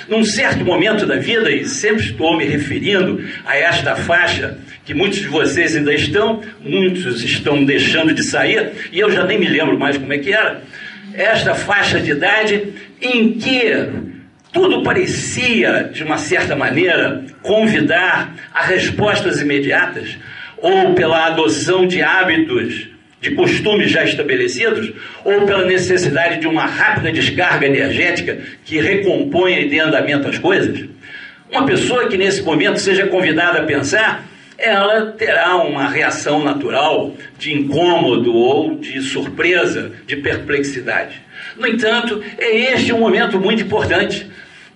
[0.08, 5.20] Num certo momento da vida, e sempre estou me referindo a esta faixa que muitos
[5.20, 9.78] de vocês ainda estão, muitos estão deixando de sair, e eu já nem me lembro
[9.78, 10.62] mais como é que era,
[11.14, 13.90] esta faixa de idade em que
[14.52, 20.18] tudo parecia, de uma certa maneira, convidar a respostas imediatas,
[20.58, 22.88] ou pela adoção de hábitos,
[23.20, 24.92] de costumes já estabelecidos,
[25.26, 30.88] ou pela necessidade de uma rápida descarga energética que recomponha e dê andamento às coisas?
[31.50, 34.24] Uma pessoa que nesse momento seja convidada a pensar,
[34.64, 41.22] ela terá uma reação natural de incômodo ou de surpresa, de perplexidade.
[41.58, 44.26] No entanto, é este um momento muito importante,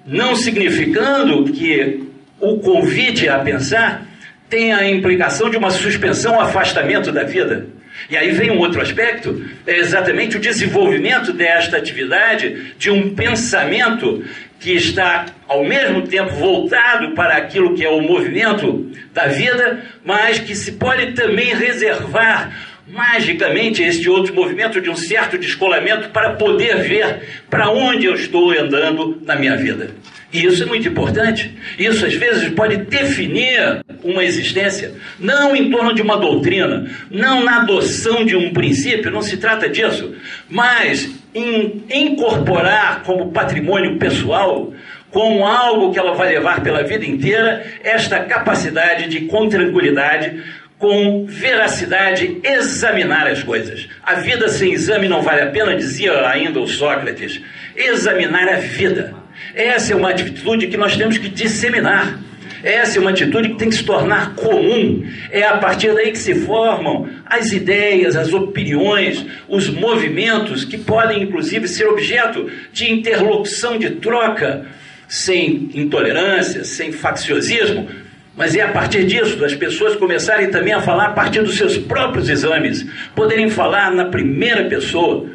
[0.06, 2.04] não significando que
[2.40, 4.06] o convite a pensar
[4.50, 7.68] tenha a implicação de uma suspensão afastamento da vida.
[8.10, 14.24] E aí vem um outro aspecto, é exatamente o desenvolvimento desta atividade de um pensamento
[14.60, 20.40] que está ao mesmo tempo voltado para aquilo que é o movimento da vida, mas
[20.40, 22.52] que se pode também reservar
[22.88, 28.52] magicamente este outro movimento de um certo descolamento para poder ver para onde eu estou
[28.52, 29.92] andando na minha vida.
[30.32, 31.58] E isso é muito importante.
[31.80, 37.62] Isso às vezes pode definir uma existência, não em torno de uma doutrina, não na
[37.62, 40.14] adoção de um princípio, não se trata disso,
[40.50, 44.74] mas em incorporar como patrimônio pessoal,
[45.12, 50.44] como algo que ela vai levar pela vida inteira, esta capacidade de, com tranquilidade,
[50.78, 53.88] com veracidade, examinar as coisas.
[54.04, 57.42] A vida sem exame não vale a pena, dizia ainda o Sócrates.
[57.76, 59.27] Examinar a vida.
[59.54, 62.20] Essa é uma atitude que nós temos que disseminar.
[62.64, 65.04] Essa é uma atitude que tem que se tornar comum.
[65.32, 71.24] É a partir daí que se formam as ideias, as opiniões, os movimentos que podem,
[71.24, 74.66] inclusive, ser objeto de interlocução, de troca,
[75.08, 77.88] sem intolerância, sem facciosismo.
[78.36, 81.78] Mas é a partir disso, das pessoas começarem também a falar a partir dos seus
[81.78, 85.28] próprios exames, poderem falar na primeira pessoa,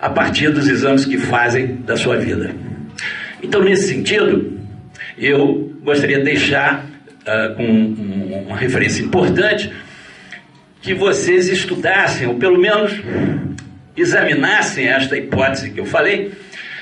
[0.00, 2.63] a partir dos exames que fazem da sua vida.
[3.44, 4.58] Então, nesse sentido,
[5.18, 7.62] eu gostaria de deixar uh, com
[8.46, 9.70] uma referência importante
[10.80, 12.92] que vocês estudassem, ou pelo menos
[13.94, 16.32] examinassem esta hipótese que eu falei,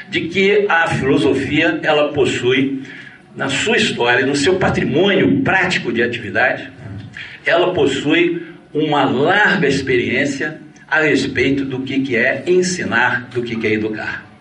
[0.09, 2.83] de que a filosofia ela possui
[3.35, 6.71] na sua história, no seu patrimônio prático de atividade,
[7.45, 14.32] ela possui uma larga experiência a respeito do que, é ensinar, do que é educar.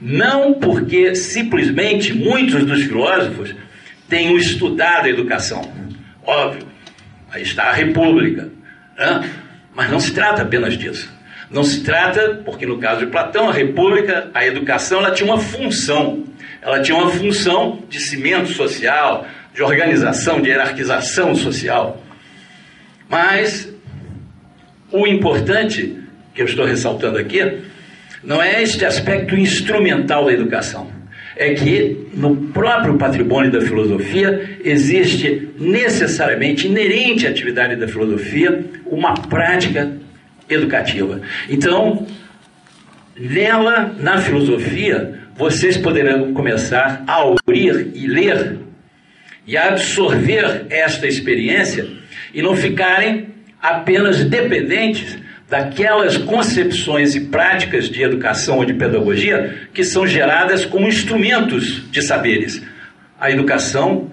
[0.00, 3.54] Não porque simplesmente muitos dos filósofos
[4.08, 5.62] tenham estudado a educação.
[6.24, 6.66] Óbvio,
[7.30, 8.48] aí está a República.
[8.96, 9.30] Né?
[9.74, 11.12] Mas não se trata apenas disso.
[11.50, 15.40] Não se trata, porque no caso de Platão, a República, a educação, ela tinha uma
[15.40, 16.24] função.
[16.60, 22.02] Ela tinha uma função de cimento social, de organização, de hierarquização social.
[23.08, 23.72] Mas
[24.92, 25.98] o importante
[26.34, 27.62] que eu estou ressaltando aqui
[28.22, 30.90] não é este aspecto instrumental da educação.
[31.36, 39.14] É que no próprio patrimônio da filosofia existe necessariamente, inerente à atividade da filosofia, uma
[39.14, 39.92] prática
[40.48, 41.20] educativa.
[41.48, 42.06] Então,
[43.16, 48.58] nela, na filosofia, vocês poderão começar a ouvir e ler
[49.46, 51.86] e a absorver esta experiência
[52.34, 53.28] e não ficarem
[53.62, 55.16] apenas dependentes
[55.48, 62.02] daquelas concepções e práticas de educação ou de pedagogia que são geradas como instrumentos de
[62.02, 62.62] saberes.
[63.18, 64.10] A educação,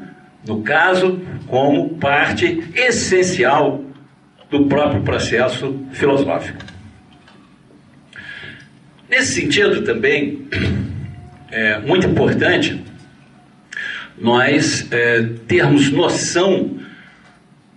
[0.48, 3.84] no caso, como parte essencial
[4.50, 6.64] do próprio processo filosófico.
[9.10, 10.48] Nesse sentido, também
[11.52, 12.82] é muito importante
[14.18, 16.80] nós é, termos noção,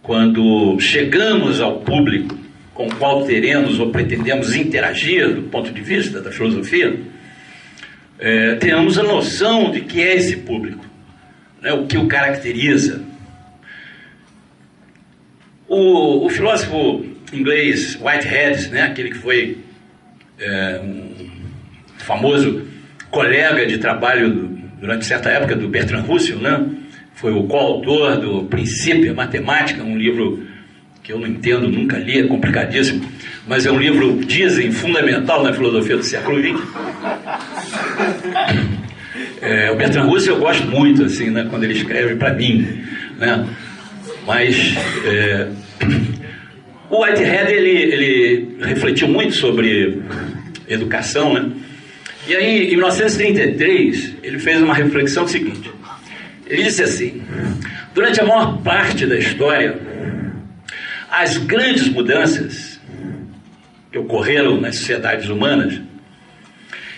[0.03, 2.38] quando chegamos ao público
[2.79, 6.97] com o qual teremos ou pretendemos interagir do ponto de vista da filosofia,
[8.21, 10.87] é, tenhamos a noção de que é esse público,
[11.61, 13.03] né, o que o caracteriza.
[15.67, 19.59] O, o filósofo inglês Whitehead, né, aquele que foi
[20.39, 21.31] é, um
[21.97, 22.65] famoso
[23.11, 24.49] colega de trabalho do,
[24.81, 26.65] durante certa época do Bertrand Russell, né,
[27.15, 30.47] foi o coautor do Princípio Matemática, um livro
[31.09, 33.03] que eu não entendo, nunca li, é complicadíssimo,
[33.47, 36.63] mas é um livro, dizem, fundamental na filosofia do século XX.
[39.41, 42.85] É, o Bertrand Russell eu gosto muito, assim, né, quando ele escreve para mim,
[43.17, 43.47] né,
[44.27, 45.49] mas é,
[46.91, 50.03] o Whitehead, ele, ele refletiu muito sobre
[50.69, 51.51] educação, né,
[52.29, 55.71] e aí, em 1933, ele fez uma reflexão seguinte,
[56.47, 57.23] ele disse assim,
[57.95, 59.88] durante a maior parte da história,
[61.11, 62.79] as grandes mudanças
[63.91, 65.81] que ocorreram nas sociedades humanas,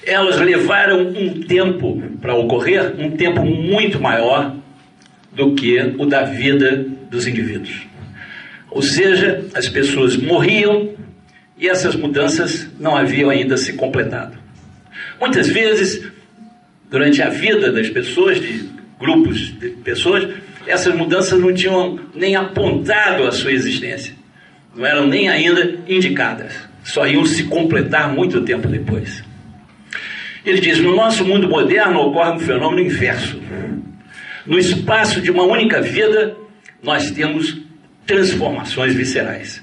[0.05, 4.57] elas levaram um tempo para ocorrer, um tempo muito maior
[5.33, 7.87] do que o da vida dos indivíduos.
[8.71, 10.91] Ou seja, as pessoas morriam
[11.59, 14.39] e essas mudanças não haviam ainda se completado.
[15.21, 16.11] Muitas vezes,
[16.91, 18.69] durante a vida das pessoas, de
[18.99, 20.29] grupos de pessoas,
[20.71, 24.15] essas mudanças não tinham nem apontado a sua existência,
[24.75, 26.55] não eram nem ainda indicadas,
[26.85, 29.23] só iam se completar muito tempo depois.
[30.45, 33.41] Ele diz: no nosso mundo moderno ocorre um fenômeno inverso.
[34.47, 36.37] No espaço de uma única vida,
[36.83, 37.61] nós temos
[38.07, 39.63] transformações viscerais.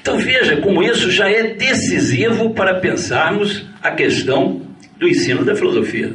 [0.00, 4.62] Então veja como isso já é decisivo para pensarmos a questão
[4.98, 6.12] do ensino da filosofia.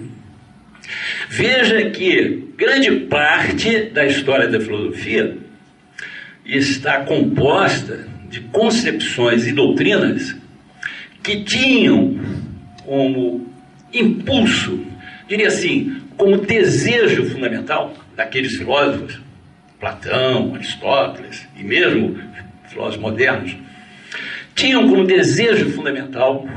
[1.29, 5.37] Veja que grande parte da história da filosofia
[6.45, 10.35] está composta de concepções e doutrinas
[11.23, 12.19] que tinham
[12.83, 13.47] como
[13.91, 14.85] impulso,
[15.27, 19.19] diria assim, como desejo fundamental daqueles filósofos,
[19.79, 22.17] Platão, Aristóteles e mesmo
[22.69, 23.57] filósofos modernos,
[24.53, 26.47] tinham como desejo fundamental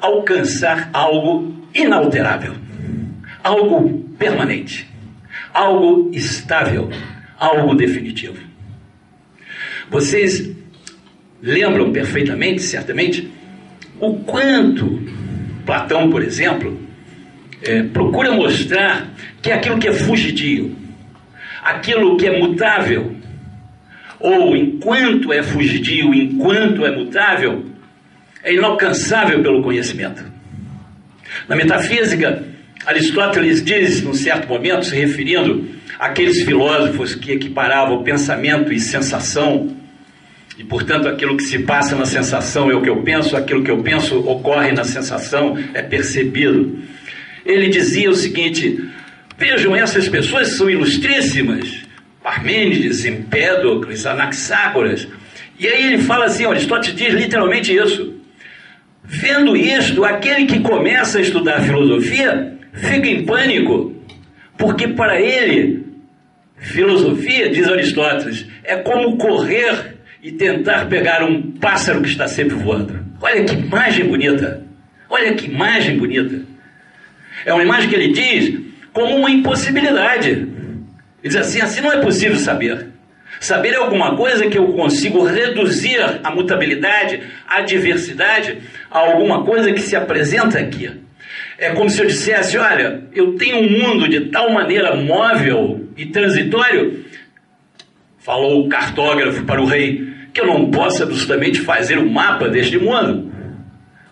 [0.00, 2.54] alcançar algo inalterável,
[3.44, 4.88] algo permanente,
[5.52, 6.90] algo estável,
[7.38, 8.38] algo definitivo.
[9.90, 10.50] Vocês
[11.42, 13.30] lembram perfeitamente, certamente,
[14.00, 15.04] o quanto
[15.66, 16.78] Platão, por exemplo,
[17.62, 19.08] é, procura mostrar
[19.40, 20.76] que aquilo que é fugidio,
[21.62, 23.14] aquilo que é mutável,
[24.20, 27.64] ou enquanto é fugidio, enquanto é mutável,
[28.42, 30.24] é inalcançável pelo conhecimento.
[31.48, 32.53] Na metafísica,
[32.86, 35.66] Aristóteles diz, num certo momento, se referindo
[35.98, 39.74] àqueles filósofos que equiparavam pensamento e sensação,
[40.58, 43.70] e portanto aquilo que se passa na sensação é o que eu penso, aquilo que
[43.70, 46.78] eu penso ocorre na sensação, é percebido.
[47.44, 48.78] Ele dizia o seguinte:
[49.38, 51.82] vejam, essas pessoas são ilustríssimas,
[52.22, 55.08] Parmênides, Empédocles, Anaxágoras.
[55.58, 58.12] E aí ele fala assim, Aristóteles diz literalmente isso.
[59.02, 63.94] Vendo isto, aquele que começa a estudar filosofia fica em pânico,
[64.58, 65.86] porque para ele,
[66.56, 73.04] filosofia, diz Aristóteles, é como correr e tentar pegar um pássaro que está sempre voando.
[73.20, 74.62] Olha que imagem bonita!
[75.08, 76.42] Olha que imagem bonita!
[77.44, 78.60] É uma imagem que ele diz
[78.92, 80.30] como uma impossibilidade.
[80.30, 80.52] Ele
[81.22, 82.86] diz assim: assim não é possível saber.
[83.40, 88.58] Saber é alguma coisa que eu consigo reduzir a mutabilidade, a diversidade,
[88.90, 90.90] a alguma coisa que se apresenta aqui.
[91.58, 96.06] É como se eu dissesse: olha, eu tenho um mundo de tal maneira móvel e
[96.06, 97.04] transitório,
[98.18, 102.48] falou o cartógrafo para o rei, que eu não posso absolutamente fazer o um mapa
[102.48, 103.32] deste mundo.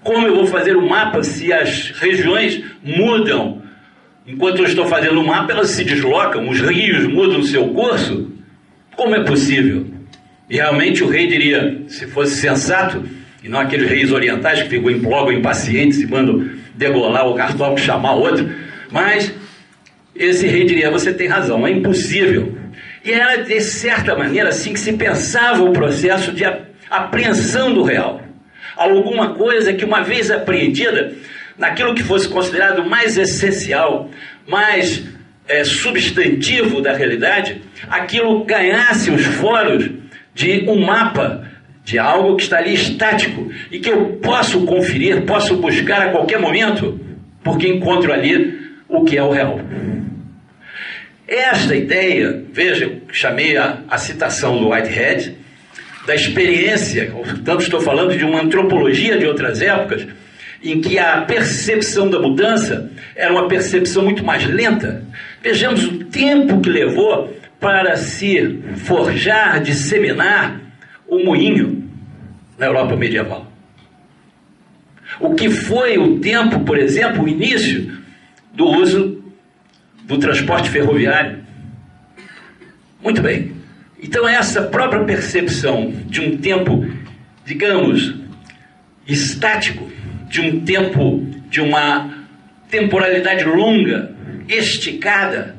[0.03, 3.63] Como eu vou fazer o um mapa se as regiões mudam?
[4.27, 8.31] Enquanto eu estou fazendo o um mapa, elas se deslocam, os rios mudam seu curso.
[8.95, 9.87] Como é possível?
[10.49, 13.03] E realmente o rei diria, se fosse sensato,
[13.43, 18.15] e não aqueles reis orientais que ficam implogam impacientes e mandam degolar o cartógrafo, chamar
[18.15, 18.51] outro,
[18.91, 19.35] mas
[20.15, 22.59] esse rei diria: você tem razão, é impossível.
[23.05, 26.45] E era de certa maneira assim que se pensava o processo de
[26.89, 28.23] apreensão do real.
[28.77, 31.13] Alguma coisa que, uma vez apreendida,
[31.59, 34.09] naquilo que fosse considerado mais essencial,
[34.47, 35.05] mais
[35.49, 39.91] é, substantivo da realidade, aquilo ganhasse os foros
[40.35, 41.52] de um mapa
[41.85, 46.39] de algo que está ali estático e que eu posso conferir, posso buscar a qualquer
[46.39, 47.01] momento,
[47.43, 49.61] porque encontro ali o que é o real.
[51.27, 55.37] Esta ideia, veja, chamei a, a citação do Whitehead,
[56.07, 60.07] da experiência, portanto estou falando de uma antropologia de outras épocas,
[60.63, 65.03] em que a percepção da mudança era uma percepção muito mais lenta.
[65.43, 70.62] Vejamos o tempo que levou para se forjar, disseminar
[71.13, 71.91] o moinho
[72.57, 73.47] na Europa medieval.
[75.21, 77.99] O que foi o tempo, por exemplo, o início
[78.55, 79.23] do uso
[80.05, 81.45] do transporte ferroviário.
[83.03, 83.53] Muito bem.
[84.03, 86.83] Então, essa própria percepção de um tempo,
[87.45, 88.15] digamos,
[89.07, 89.87] estático,
[90.31, 92.27] de um tempo, de uma
[92.71, 94.17] temporalidade longa,
[94.49, 95.57] esticada,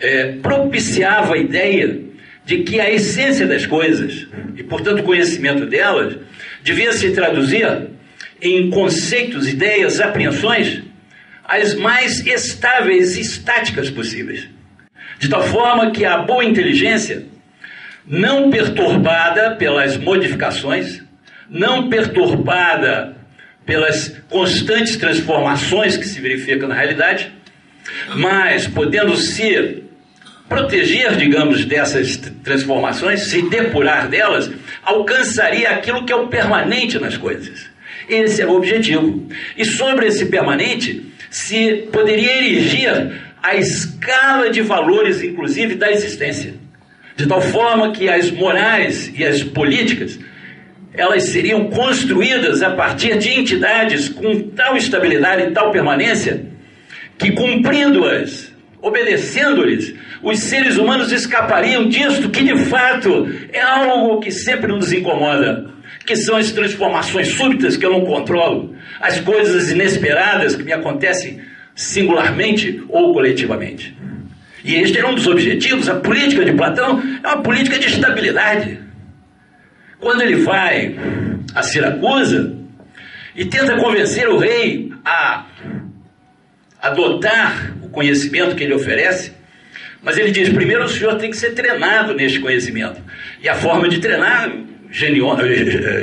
[0.00, 2.07] é, propiciava a ideia
[2.48, 4.26] de que a essência das coisas,
[4.56, 6.16] e portanto o conhecimento delas,
[6.64, 7.90] devia se traduzir
[8.40, 10.80] em conceitos, ideias, apreensões
[11.44, 14.48] as mais estáveis e estáticas possíveis.
[15.18, 17.26] De tal forma que a boa inteligência,
[18.06, 21.02] não perturbada pelas modificações,
[21.50, 23.14] não perturbada
[23.66, 27.30] pelas constantes transformações que se verificam na realidade,
[28.16, 29.87] mas podendo ser
[30.48, 34.50] proteger, digamos, dessas transformações, se depurar delas,
[34.82, 37.66] alcançaria aquilo que é o permanente nas coisas.
[38.08, 39.28] Esse é o objetivo.
[39.56, 46.54] E sobre esse permanente, se poderia erigir a escala de valores, inclusive, da existência.
[47.16, 50.18] De tal forma que as morais e as políticas
[50.94, 56.46] elas seriam construídas a partir de entidades com tal estabilidade e tal permanência
[57.16, 64.72] que, cumprindo-as, obedecendo-lhes, os seres humanos escapariam disto que de fato é algo que sempre
[64.72, 65.70] nos incomoda,
[66.04, 71.40] que são as transformações súbitas que eu não controlo, as coisas inesperadas que me acontecem
[71.74, 73.96] singularmente ou coletivamente.
[74.64, 78.80] E este era um dos objetivos, a política de Platão é uma política de estabilidade.
[80.00, 80.96] Quando ele vai
[81.54, 82.56] a Siracusa
[83.36, 85.46] e tenta convencer o rei a
[86.82, 89.37] adotar o conhecimento que ele oferece,
[90.02, 93.00] mas ele diz: primeiro o senhor tem que ser treinado neste conhecimento.
[93.42, 94.50] E a forma de treinar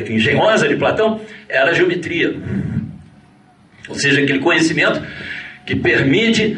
[0.09, 2.35] engenhosa de Platão era a geometria.
[3.87, 5.01] Ou seja, aquele conhecimento
[5.65, 6.57] que permite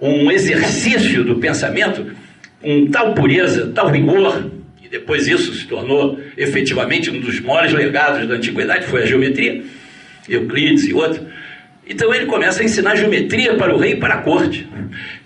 [0.00, 2.12] um exercício do pensamento
[2.60, 4.50] com tal pureza, tal rigor,
[4.82, 9.62] e depois isso se tornou efetivamente um dos maiores legados da antiguidade, foi a geometria,
[10.28, 11.26] Euclides e outro.
[11.92, 14.66] Então ele começa a ensinar geometria para o rei e para a corte.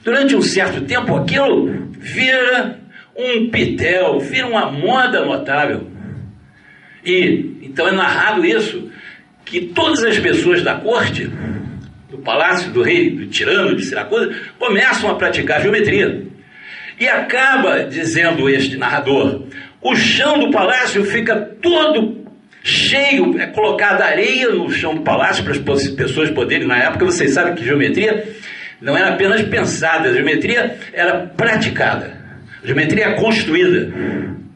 [0.03, 2.81] Durante um certo tempo, aquilo vira
[3.17, 5.89] um pitel, vira uma moda notável.
[7.05, 8.91] E então é narrado isso,
[9.45, 11.31] que todas as pessoas da corte,
[12.11, 16.27] do palácio do rei, do tirano de Siracusa, começam a praticar geometria.
[16.99, 19.45] E acaba dizendo este narrador:
[19.81, 22.26] o chão do palácio fica todo
[22.67, 27.33] cheio, é colocada areia no chão do palácio para as pessoas poderem, na época, vocês
[27.33, 28.27] sabem que geometria
[28.81, 32.17] não era apenas pensada, a geometria era praticada,
[32.63, 33.87] a geometria é construída,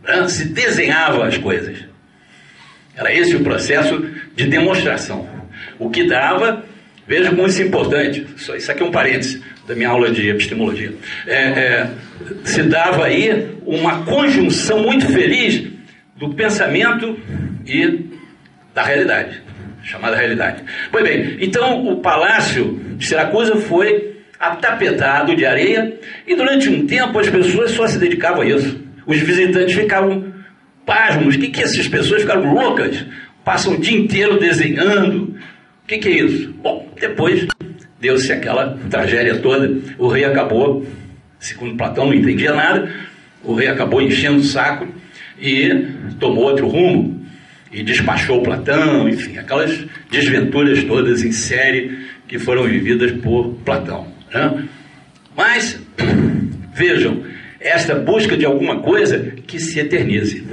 [0.03, 0.29] né?
[0.29, 1.79] se desenhava as coisas.
[2.97, 4.05] Era esse o processo
[4.35, 5.29] de demonstração.
[5.79, 6.65] O que dava,
[7.07, 10.93] veja como isso é importante, isso aqui é um parênteses da minha aula de epistemologia.
[11.29, 11.91] É, é,
[12.43, 15.63] se dava aí uma conjunção muito feliz
[16.17, 17.17] do pensamento
[17.67, 18.11] e
[18.75, 19.43] da realidade,
[19.83, 20.63] chamada realidade.
[20.91, 27.19] Pois bem, então o palácio de Siracusa foi atapetado de areia e durante um tempo
[27.19, 28.81] as pessoas só se dedicavam a isso.
[29.07, 30.33] Os visitantes ficavam
[30.87, 31.37] pasmos.
[31.37, 33.05] O que, que essas pessoas ficaram loucas?
[33.45, 35.37] Passam o dia inteiro desenhando.
[35.85, 36.53] O que, que é isso?
[36.63, 37.47] Bom, depois
[38.01, 39.71] deu-se aquela tragédia toda.
[39.99, 40.87] O rei acabou,
[41.39, 42.91] segundo Platão, não entendia nada.
[43.43, 44.87] O rei acabou enchendo o saco
[45.41, 45.87] e
[46.19, 47.20] tomou outro rumo
[47.73, 54.09] e despachou Platão, enfim, aquelas desventuras todas em série que foram vividas por Platão.
[54.33, 54.65] Né?
[55.37, 55.81] Mas,
[56.75, 57.23] vejam,
[57.61, 60.45] esta busca de alguma coisa que se eternize.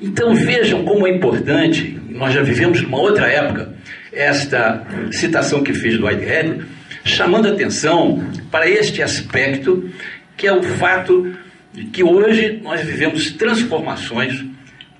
[0.00, 3.74] Então vejam como é importante, nós já vivemos numa outra época,
[4.12, 6.64] esta citação que fiz do Whitehead,
[7.04, 9.88] chamando atenção para este aspecto
[10.36, 11.34] que é o fato
[11.72, 14.44] de que hoje nós vivemos transformações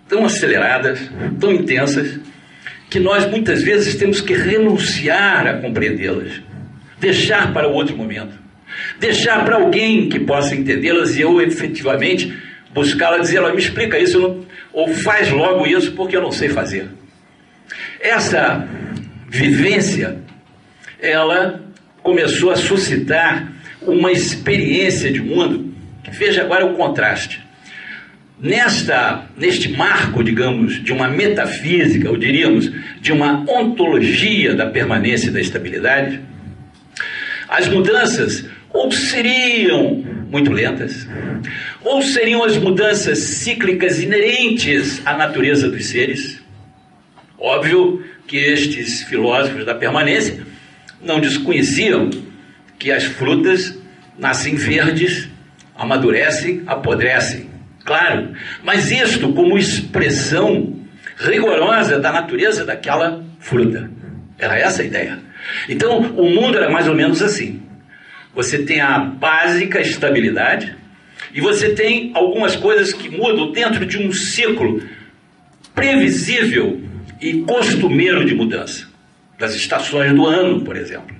[0.09, 1.01] tão aceleradas,
[1.39, 2.19] tão intensas,
[2.91, 6.41] que nós muitas vezes temos que renunciar a compreendê-las,
[6.99, 8.33] deixar para outro momento,
[8.99, 12.33] deixar para alguém que possa entendê-las e eu efetivamente
[12.73, 16.49] buscá-la, dizer, ela me explica isso, não, ou faz logo isso porque eu não sei
[16.49, 16.89] fazer.
[18.01, 18.67] Essa
[19.29, 20.19] vivência,
[21.01, 21.61] ela
[22.03, 23.53] começou a suscitar
[23.83, 25.69] uma experiência de mundo
[26.11, 27.43] Veja agora o contraste.
[28.41, 32.71] Nesta, neste marco, digamos, de uma metafísica, ou diríamos,
[33.01, 36.21] de uma ontologia da permanência e da estabilidade,
[37.49, 41.09] as mudanças ou seriam muito lentas,
[41.83, 46.41] ou seriam as mudanças cíclicas inerentes à natureza dos seres.
[47.39, 50.47] Óbvio que estes filósofos da permanência
[51.03, 52.11] não desconheciam
[52.79, 53.77] que as frutas
[54.19, 55.29] nascem verdes
[55.79, 57.48] amadurecem, apodrecem.
[57.89, 60.77] Claro, mas isto como expressão
[61.17, 63.91] rigorosa da natureza daquela fruta.
[64.39, 65.19] Era essa a ideia.
[65.71, 67.63] Então, o mundo era mais ou menos assim.
[68.35, 70.77] Você tem a básica estabilidade
[71.33, 74.83] e você tem algumas coisas que mudam dentro de um ciclo
[75.75, 76.83] previsível
[77.19, 78.87] e costumeiro de mudança,
[79.39, 81.17] das estações do ano, por exemplo.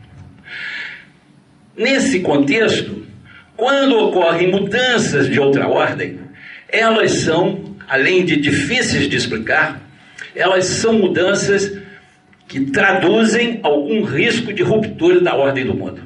[1.75, 3.07] Nesse contexto,
[3.57, 6.28] quando ocorrem mudanças de outra ordem,
[6.69, 9.81] elas são, além de difíceis de explicar,
[10.35, 11.79] elas são mudanças
[12.47, 16.03] que traduzem algum risco de ruptura da ordem do mundo.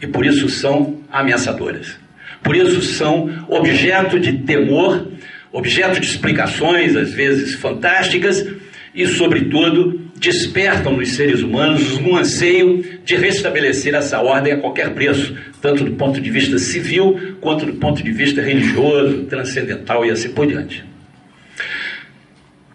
[0.00, 1.98] E por isso são ameaçadoras.
[2.42, 5.08] Por isso são objeto de temor,
[5.52, 8.46] objeto de explicações, às vezes fantásticas,
[8.94, 15.34] e, sobretudo, despertam nos seres humanos um anseio de restabelecer essa ordem a qualquer preço,
[15.62, 20.30] tanto do ponto de vista civil quanto do ponto de vista religioso, transcendental e assim
[20.32, 20.84] por diante.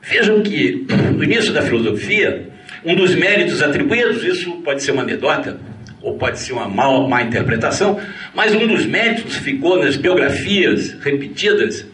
[0.02, 2.50] Vejam que, no início da filosofia,
[2.84, 5.60] um dos méritos atribuídos, isso pode ser uma anedota,
[6.02, 8.00] ou pode ser uma má, má interpretação,
[8.34, 11.86] mas um dos méritos ficou nas biografias repetidas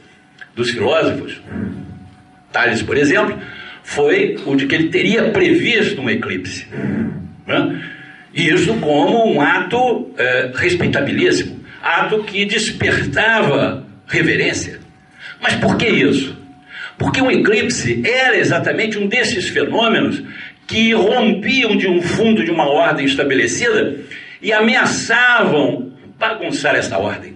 [0.56, 1.42] dos filósofos,
[2.52, 3.40] Tales, por exemplo,
[3.84, 6.68] foi o de que ele teria previsto um eclipse.
[7.46, 7.82] Né?
[8.34, 14.80] Isso como um ato é, respeitabilíssimo, ato que despertava reverência.
[15.42, 16.40] Mas por que isso?
[16.98, 20.24] Porque o eclipse era exatamente um desses fenômenos
[20.68, 24.00] que rompiam de um fundo de uma ordem estabelecida
[24.42, 27.34] e ameaçavam bagunçar essa ordem.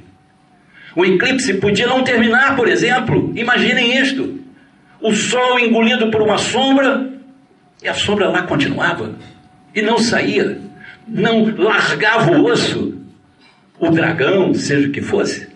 [0.95, 4.39] O eclipse podia não terminar, por exemplo, imaginem isto:
[5.05, 7.07] o sol engolido por uma sombra
[7.83, 9.13] e a sombra lá continuava
[9.73, 10.59] e não saía,
[11.07, 12.99] não largava o osso,
[13.79, 15.47] o dragão, seja o que fosse.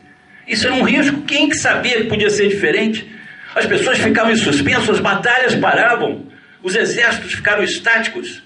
[0.48, 1.22] Isso era um risco.
[1.22, 3.10] Quem que sabia que podia ser diferente?
[3.56, 6.28] As pessoas ficavam em suspenso, as batalhas paravam.
[6.62, 8.44] Os exércitos ficaram estáticos.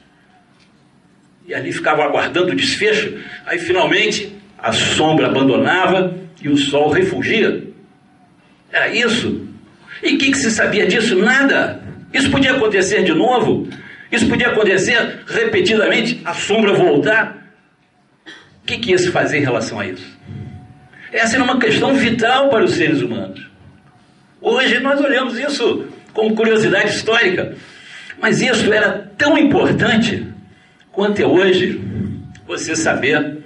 [1.45, 3.19] E ali ficavam aguardando o desfecho.
[3.45, 7.63] Aí finalmente a sombra abandonava e o sol refugia.
[8.71, 9.52] Era isso.
[10.03, 11.15] E o que, que se sabia disso?
[11.15, 11.81] Nada.
[12.13, 13.67] Isso podia acontecer de novo.
[14.11, 17.37] Isso podia acontecer repetidamente, a sombra voltar.
[18.61, 20.19] O que, que ia se fazer em relação a isso?
[21.11, 23.49] Essa era uma questão vital para os seres humanos.
[24.41, 27.55] Hoje nós olhamos isso como curiosidade histórica.
[28.19, 30.27] Mas isso era tão importante
[30.91, 31.81] quanto é hoje
[32.45, 33.39] você saber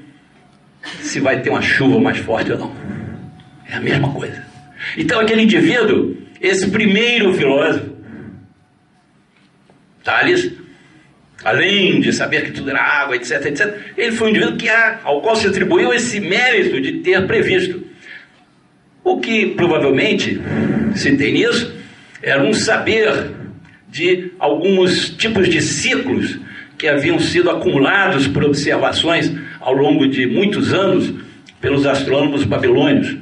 [1.01, 2.75] se vai ter uma chuva mais forte ou não.
[3.69, 4.43] É a mesma coisa.
[4.97, 7.95] Então aquele indivíduo, esse primeiro filósofo,
[10.03, 10.51] Tales,
[11.43, 15.21] além de saber que tudo era água, etc, etc, ele foi um indivíduo que, ao
[15.21, 17.83] qual se atribuiu esse mérito de ter previsto.
[19.03, 20.41] O que provavelmente
[20.95, 21.73] se tem nisso
[22.21, 23.31] era um saber
[23.89, 26.39] de alguns tipos de ciclos
[26.77, 31.13] que haviam sido acumulados por observações ao longo de muitos anos
[31.59, 33.17] pelos astrônomos babilônios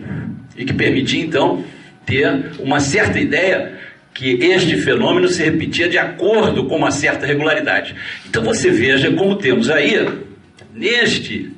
[0.57, 1.63] e que permitia então
[2.05, 3.73] ter uma certa ideia
[4.13, 7.95] que este fenômeno se repetia de acordo com uma certa regularidade.
[8.27, 10.07] Então você veja como temos aí,
[10.73, 11.51] neste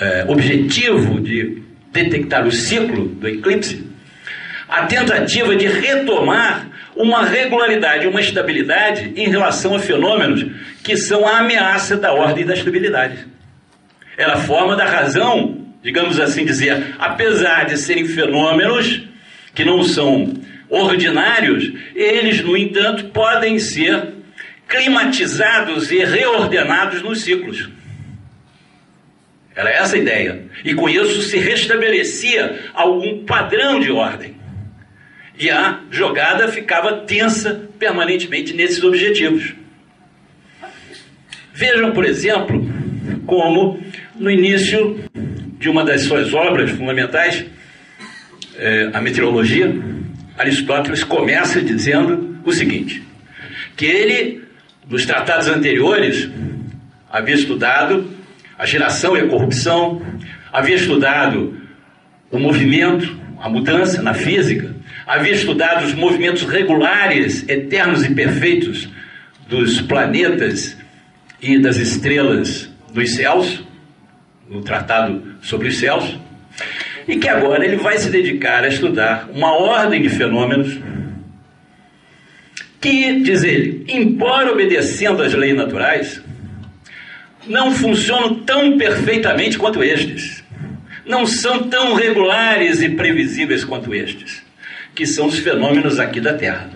[0.00, 3.86] é, objetivo de detectar o ciclo do eclipse,
[4.66, 10.46] a tentativa de retomar uma regularidade, uma estabilidade em relação a fenômenos
[10.82, 13.26] que são a ameaça da ordem da estabilidade.
[14.16, 19.02] Ela forma da razão, digamos assim dizer, apesar de serem fenômenos
[19.54, 20.34] que não são
[20.68, 24.14] ordinários, eles, no entanto, podem ser
[24.68, 27.68] climatizados e reordenados nos ciclos.
[29.54, 30.44] Era essa a ideia.
[30.64, 34.36] E com isso se restabelecia algum padrão de ordem.
[35.38, 39.54] E a jogada ficava tensa permanentemente nesses objetivos.
[41.52, 42.62] Vejam, por exemplo,
[43.26, 43.82] como
[44.14, 45.02] no início
[45.60, 47.44] de uma das suas obras fundamentais,
[48.56, 49.70] é, a meteorologia,
[50.38, 53.02] Aristóteles começa dizendo o seguinte:
[53.76, 54.42] que ele,
[54.88, 56.30] nos tratados anteriores,
[57.10, 58.10] havia estudado
[58.58, 60.00] a geração e a corrupção,
[60.50, 61.54] havia estudado
[62.30, 64.74] o movimento, a mudança na física,
[65.06, 68.88] havia estudado os movimentos regulares, eternos e perfeitos
[69.46, 70.74] dos planetas
[71.42, 73.62] e das estrelas dos céus,
[74.50, 76.18] no tratado sobre os céus,
[77.08, 80.78] e que agora ele vai se dedicar a estudar uma ordem de fenômenos
[82.80, 86.20] que, diz ele, embora obedecendo às leis naturais,
[87.46, 90.44] não funcionam tão perfeitamente quanto estes,
[91.06, 94.50] não são tão regulares e previsíveis quanto estes
[94.94, 96.68] que são os fenômenos aqui da Terra.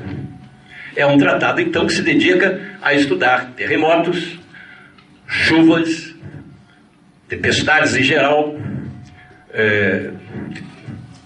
[0.96, 4.38] É um tratado, então, que se dedica a estudar terremotos,
[5.26, 6.13] chuvas,
[7.34, 8.56] tempestades em geral,
[9.52, 10.10] é,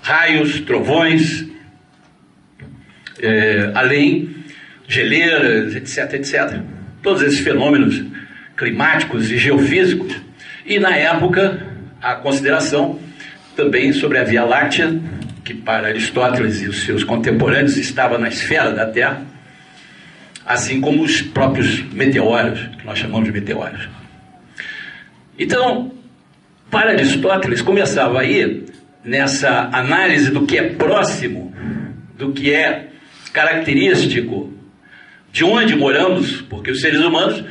[0.03, 1.47] raios, trovões,
[3.21, 4.37] é, além
[4.87, 6.61] geleiras, etc, etc.
[7.03, 8.03] Todos esses fenômenos
[8.57, 10.17] climáticos e geofísicos.
[10.65, 11.67] E na época,
[12.01, 12.99] a consideração
[13.55, 14.99] também sobre a Via Láctea,
[15.45, 19.23] que para Aristóteles e os seus contemporâneos estava na esfera da Terra,
[20.47, 23.89] assim como os próprios meteoros, que nós chamamos de meteoros.
[25.39, 25.98] Então,
[26.71, 28.67] Para Aristóteles, começava aí,
[29.03, 31.55] nessa análise do que é próximo,
[32.17, 32.89] do que é
[33.33, 34.53] característico
[35.33, 37.43] de onde moramos, porque os seres humanos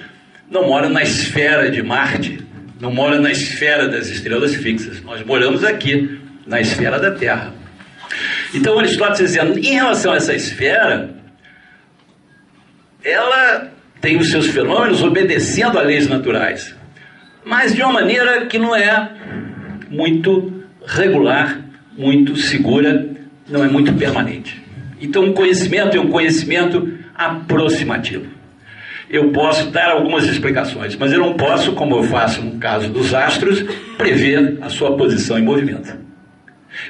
[0.49, 2.39] não moram na esfera de Marte,
[2.79, 7.53] não moram na esfera das estrelas fixas, nós moramos aqui, na esfera da Terra.
[8.53, 11.09] Então Aristóteles dizendo, em relação a essa esfera,
[13.03, 16.76] ela tem os seus fenômenos obedecendo a leis naturais
[17.47, 19.09] mas de uma maneira que não é
[19.89, 21.61] muito regular,
[21.97, 23.07] muito segura,
[23.47, 24.61] não é muito permanente.
[25.01, 28.25] Então, o conhecimento é um conhecimento aproximativo.
[29.09, 33.13] Eu posso dar algumas explicações, mas eu não posso, como eu faço no caso dos
[33.13, 33.63] astros,
[33.97, 35.95] prever a sua posição em movimento.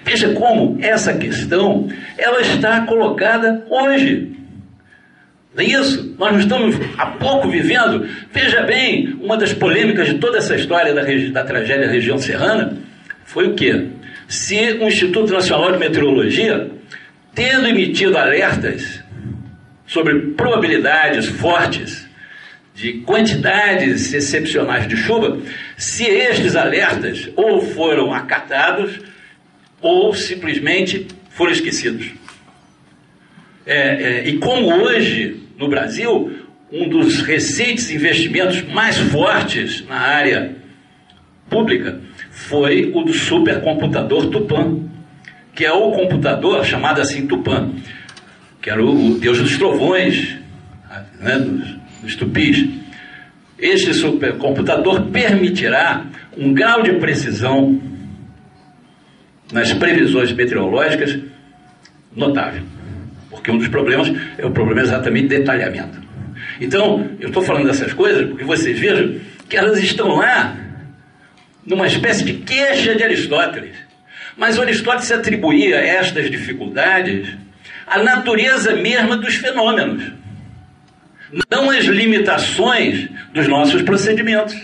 [0.03, 1.87] Veja como essa questão
[2.17, 4.35] ela está colocada hoje.
[5.57, 6.15] Não é isso?
[6.19, 8.07] Nós não estamos há pouco vivendo.
[8.31, 12.77] Veja bem, uma das polêmicas de toda essa história da, da tragédia da região serrana
[13.25, 13.87] foi o quê?
[14.27, 16.69] Se o Instituto Nacional de Meteorologia,
[17.33, 19.03] tendo emitido alertas
[19.87, 22.07] sobre probabilidades fortes
[22.75, 25.39] de quantidades excepcionais de chuva,
[25.75, 28.99] se estes alertas ou foram acatados
[29.81, 32.11] ou simplesmente foram esquecidos.
[33.65, 36.31] É, é, e como hoje no Brasil,
[36.71, 40.55] um dos recentes investimentos mais fortes na área
[41.49, 41.99] pública
[42.29, 44.79] foi o do supercomputador Tupã,
[45.55, 47.71] que é o computador chamado assim Tupã,
[48.61, 50.37] que era o, deus dos trovões,
[51.19, 52.67] né, dos, dos tupis.
[53.57, 56.05] Este supercomputador permitirá
[56.37, 57.81] um grau de precisão
[59.51, 61.17] nas previsões meteorológicas
[62.15, 62.76] notável.
[63.29, 66.01] Porque um dos problemas é o problema exatamente de detalhamento.
[66.59, 70.55] Então, eu estou falando dessas coisas porque vocês vejam que elas estão lá
[71.65, 73.75] numa espécie de queixa de Aristóteles.
[74.37, 77.27] Mas Aristóteles atribuía estas dificuldades
[77.85, 80.03] à natureza mesma dos fenômenos,
[81.49, 84.55] não às limitações dos nossos procedimentos.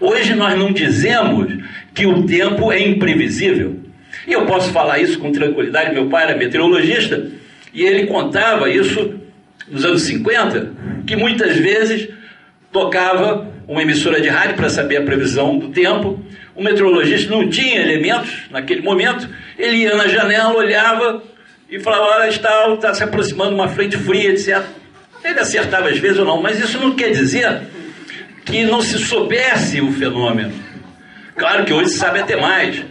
[0.00, 1.62] Hoje nós não dizemos
[1.94, 3.80] que o tempo é imprevisível.
[4.26, 5.94] E eu posso falar isso com tranquilidade.
[5.94, 7.30] Meu pai era meteorologista
[7.72, 9.18] e ele contava isso
[9.68, 10.72] nos anos 50,
[11.06, 12.08] que muitas vezes
[12.70, 16.20] tocava uma emissora de rádio para saber a previsão do tempo.
[16.54, 21.22] O meteorologista não tinha elementos naquele momento, ele ia na janela, olhava
[21.70, 24.62] e falava: Olha, está, está se aproximando uma frente fria, etc.
[25.24, 27.62] Ele acertava às vezes ou não, mas isso não quer dizer
[28.44, 30.52] que não se soubesse o fenômeno.
[31.36, 32.82] Claro que hoje se sabe até mais.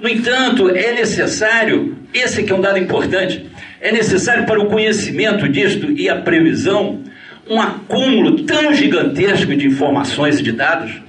[0.00, 3.50] No entanto, é necessário, esse aqui é um dado importante,
[3.82, 7.02] é necessário para o conhecimento disto e a previsão
[7.50, 11.02] um acúmulo tão gigantesco de informações e de dados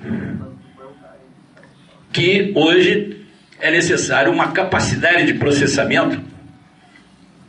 [2.11, 3.17] que hoje
[3.59, 6.19] é necessário uma capacidade de processamento,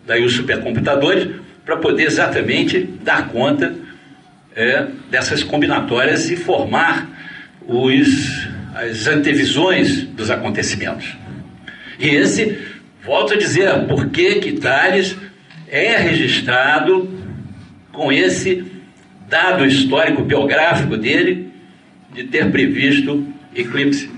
[0.07, 1.29] daí os supercomputadores,
[1.65, 3.75] para poder exatamente dar conta
[4.55, 7.09] é, dessas combinatórias e formar
[7.67, 11.17] os, as antevisões dos acontecimentos.
[11.99, 12.74] E esse
[13.05, 15.17] Volto a dizer, por que que Tales
[15.69, 17.09] é registrado
[17.93, 18.65] com esse
[19.29, 21.53] dado histórico biográfico dele
[22.13, 24.11] de ter previsto eclipse.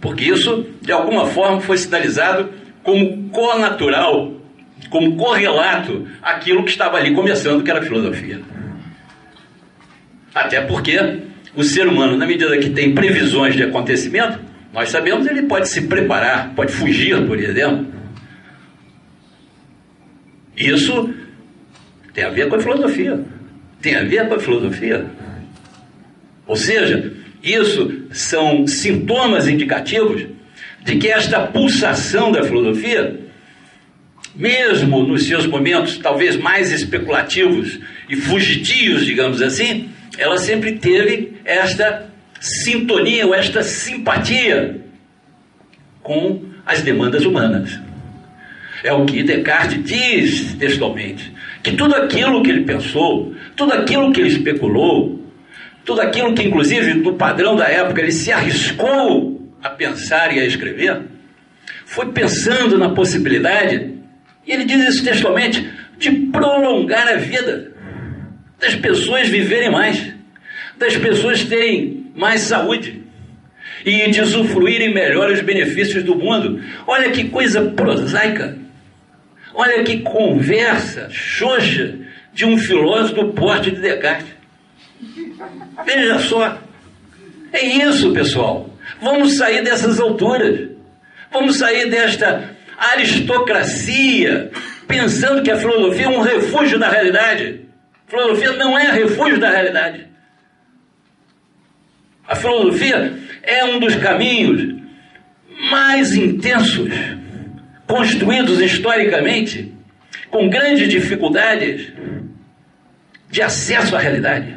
[0.00, 2.50] Porque isso, de alguma forma, foi sinalizado
[2.82, 4.32] como conatural,
[4.90, 8.40] como correlato àquilo que estava ali começando, que era a filosofia.
[10.34, 10.98] Até porque
[11.54, 14.40] o ser humano, na medida que tem previsões de acontecimento,
[14.72, 17.86] nós sabemos ele pode se preparar, pode fugir, por exemplo.
[20.56, 21.12] Isso
[22.14, 23.20] tem a ver com a filosofia.
[23.80, 25.06] Tem a ver com a filosofia.
[26.46, 27.12] Ou seja,
[27.42, 30.26] isso são sintomas indicativos
[30.84, 33.20] de que esta pulsação da filosofia,
[34.34, 42.11] mesmo nos seus momentos talvez mais especulativos e fugitios, digamos assim, ela sempre teve esta
[42.42, 44.80] sintonia ou esta simpatia
[46.02, 47.78] com as demandas humanas.
[48.82, 51.32] É o que Descartes diz textualmente:
[51.62, 55.24] que tudo aquilo que ele pensou, tudo aquilo que ele especulou,
[55.84, 60.44] tudo aquilo que, inclusive, no padrão da época, ele se arriscou a pensar e a
[60.44, 61.00] escrever,
[61.86, 63.94] foi pensando na possibilidade,
[64.44, 67.70] e ele diz isso textualmente, de prolongar a vida,
[68.58, 70.12] das pessoas viverem mais,
[70.76, 73.02] das pessoas terem mais saúde
[73.84, 76.62] e de usufruírem melhor os benefícios do mundo.
[76.86, 78.56] Olha que coisa prosaica.
[79.54, 81.98] Olha que conversa xoxa
[82.32, 84.32] de um filósofo do porte de Descartes.
[85.84, 86.58] Veja só.
[87.52, 88.70] É isso, pessoal.
[89.00, 90.70] Vamos sair dessas alturas.
[91.30, 94.50] Vamos sair desta aristocracia,
[94.86, 97.60] pensando que a filosofia é um refúgio da realidade.
[98.06, 100.11] A filosofia não é refúgio da realidade.
[102.32, 103.12] A filosofia
[103.42, 104.74] é um dos caminhos
[105.70, 106.88] mais intensos,
[107.86, 109.70] construídos historicamente,
[110.30, 111.92] com grandes dificuldades
[113.30, 114.56] de acesso à realidade.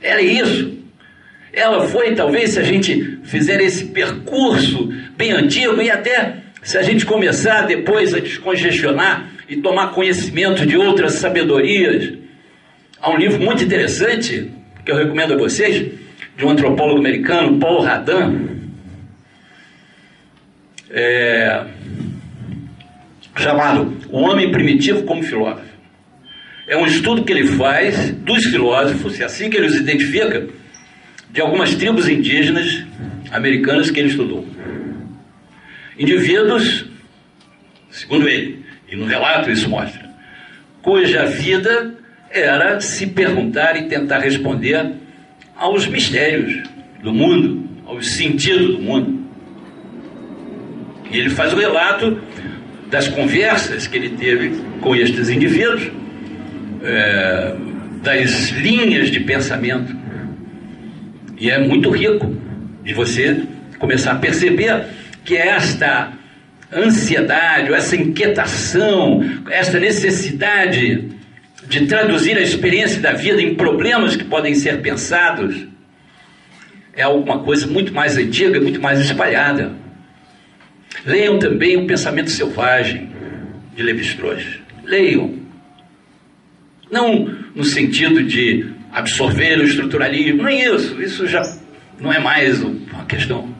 [0.00, 0.78] Era isso.
[1.52, 6.82] Ela foi, talvez, se a gente fizer esse percurso bem antigo e até se a
[6.82, 12.12] gente começar depois a descongestionar e tomar conhecimento de outras sabedorias,
[13.00, 15.92] há um livro muito interessante que eu recomendo a vocês,
[16.36, 18.48] de um antropólogo americano, Paul Radan,
[20.90, 21.64] é,
[23.36, 25.72] chamado O Homem Primitivo como Filósofo.
[26.66, 30.48] É um estudo que ele faz dos filósofos, e assim que ele os identifica,
[31.30, 32.84] de algumas tribos indígenas
[33.30, 34.46] americanas que ele estudou.
[35.98, 36.86] Indivíduos,
[37.90, 40.10] segundo ele, e no relato isso mostra,
[40.82, 42.01] cuja vida
[42.32, 44.92] era se perguntar e tentar responder
[45.56, 46.62] aos mistérios
[47.02, 49.22] do mundo, aos sentidos do mundo.
[51.10, 52.18] E ele faz o relato
[52.90, 55.90] das conversas que ele teve com estes indivíduos,
[56.82, 57.54] é,
[58.02, 59.94] das linhas de pensamento.
[61.38, 62.34] E é muito rico
[62.82, 63.42] de você
[63.78, 64.84] começar a perceber
[65.24, 66.12] que esta
[66.74, 71.10] ansiedade, essa inquietação, essa necessidade
[71.66, 75.66] de traduzir a experiência da vida em problemas que podem ser pensados,
[76.94, 79.72] é alguma coisa muito mais antiga, muito mais espalhada.
[81.06, 83.10] Leiam também o Pensamento Selvagem
[83.74, 84.44] de Levi-Strauss.
[84.84, 85.40] Leiam.
[86.90, 91.00] Não no sentido de absorver o estruturalismo, não é isso.
[91.00, 91.42] Isso já
[91.98, 93.54] não é mais uma questão.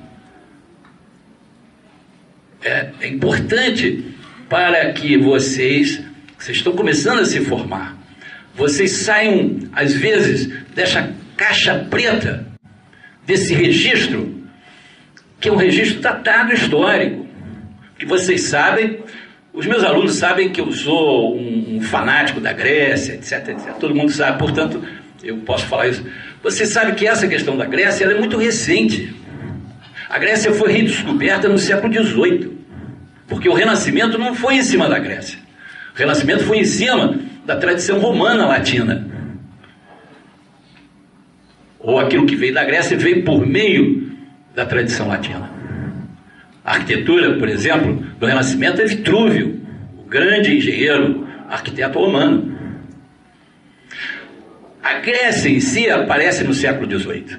[2.62, 4.04] É, é importante
[4.48, 6.02] para que vocês
[6.42, 7.96] vocês estão começando a se formar.
[8.56, 12.44] Vocês saiam, às vezes, dessa caixa preta,
[13.24, 14.42] desse registro,
[15.40, 17.28] que é um registro datado histórico.
[17.96, 18.98] Que vocês sabem,
[19.52, 23.74] os meus alunos sabem que eu sou um, um fanático da Grécia, etc, etc.
[23.78, 24.82] Todo mundo sabe, portanto,
[25.22, 26.04] eu posso falar isso.
[26.42, 29.14] Você sabe que essa questão da Grécia é muito recente.
[30.10, 32.50] A Grécia foi redescoberta no século XVIII,
[33.28, 35.41] porque o Renascimento não foi em cima da Grécia.
[35.94, 39.06] O Renascimento foi em cima da tradição romana latina.
[41.78, 44.12] Ou aquilo que veio da Grécia veio por meio
[44.54, 45.50] da tradição latina.
[46.64, 49.60] A arquitetura, por exemplo, do Renascimento é Vitrúvio,
[49.98, 52.56] o grande engenheiro, arquiteto romano.
[54.82, 57.36] A Grécia em si aparece no século XVIII.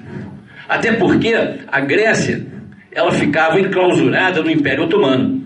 [0.68, 1.34] Até porque
[1.66, 2.46] a Grécia
[2.92, 5.43] ela ficava enclausurada no Império Otomano.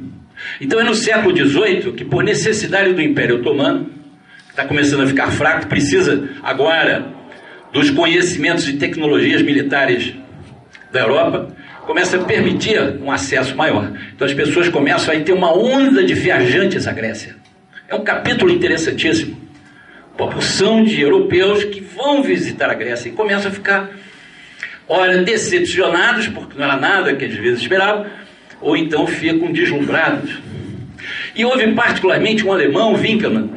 [0.60, 3.90] Então é no século XVIII que, por necessidade do Império Otomano,
[4.50, 7.06] está começando a ficar fraco, precisa agora
[7.72, 10.14] dos conhecimentos e tecnologias militares
[10.90, 11.54] da Europa,
[11.86, 13.92] começa a permitir um acesso maior.
[14.14, 17.36] Então as pessoas começam a ter uma onda de viajantes à Grécia.
[17.88, 19.36] É um capítulo interessantíssimo.
[20.16, 23.90] Proporção de europeus que vão visitar a Grécia e começam a ficar,
[24.88, 28.06] ora, decepcionados, porque não era nada que às vezes esperavam,
[28.60, 30.38] ou então ficam deslumbrados.
[31.34, 33.50] E houve particularmente um alemão, Winkelmann,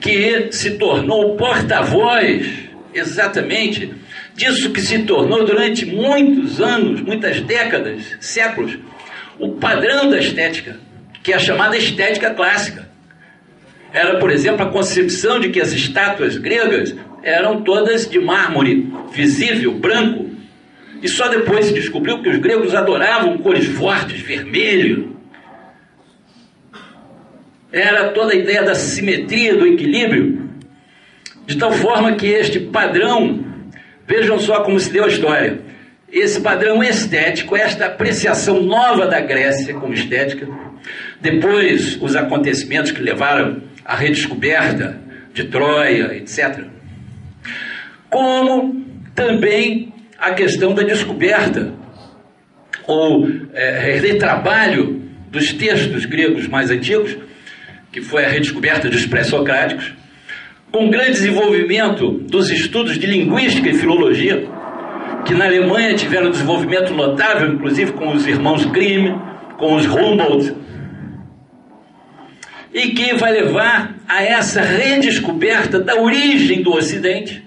[0.00, 2.46] que se tornou porta-voz
[2.92, 3.92] exatamente
[4.34, 8.78] disso que se tornou durante muitos anos, muitas décadas, séculos,
[9.38, 10.76] o padrão da estética,
[11.22, 12.88] que é a chamada estética clássica.
[13.92, 19.72] Era, por exemplo, a concepção de que as estátuas gregas eram todas de mármore visível,
[19.72, 20.33] branco,
[21.04, 25.14] e só depois se descobriu que os gregos adoravam cores fortes, vermelho.
[27.70, 30.48] Era toda a ideia da simetria, do equilíbrio,
[31.46, 33.44] de tal forma que este padrão,
[34.06, 35.60] vejam só como se deu a história,
[36.10, 40.48] esse padrão estético, esta apreciação nova da Grécia como estética,
[41.20, 44.98] depois os acontecimentos que levaram à redescoberta
[45.34, 46.64] de Troia, etc.
[48.08, 51.72] Como também a questão da descoberta
[52.86, 57.16] ou é, retrabalho dos textos gregos mais antigos,
[57.90, 59.92] que foi a redescoberta dos pré-socráticos,
[60.70, 64.44] com grande desenvolvimento dos estudos de linguística e filologia,
[65.24, 69.16] que na Alemanha tiveram desenvolvimento notável, inclusive com os irmãos Grimm,
[69.56, 70.54] com os Humboldt,
[72.72, 77.43] e que vai levar a essa redescoberta da origem do Ocidente,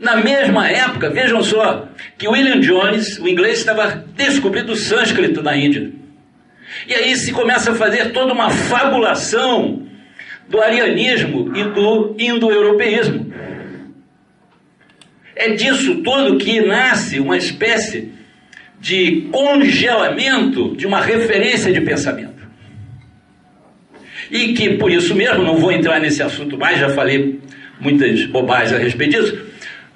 [0.00, 1.86] Na mesma época, vejam só,
[2.16, 5.92] que William Jones, o inglês, estava descobrindo o sânscrito na Índia.
[6.88, 9.86] E aí se começa a fazer toda uma fabulação
[10.48, 13.30] do arianismo e do indo-europeísmo.
[15.36, 18.10] É disso tudo que nasce uma espécie
[18.80, 22.40] de congelamento de uma referência de pensamento.
[24.30, 27.38] E que por isso mesmo, não vou entrar nesse assunto mais, já falei
[27.78, 29.49] muitas bobagens a respeito disso,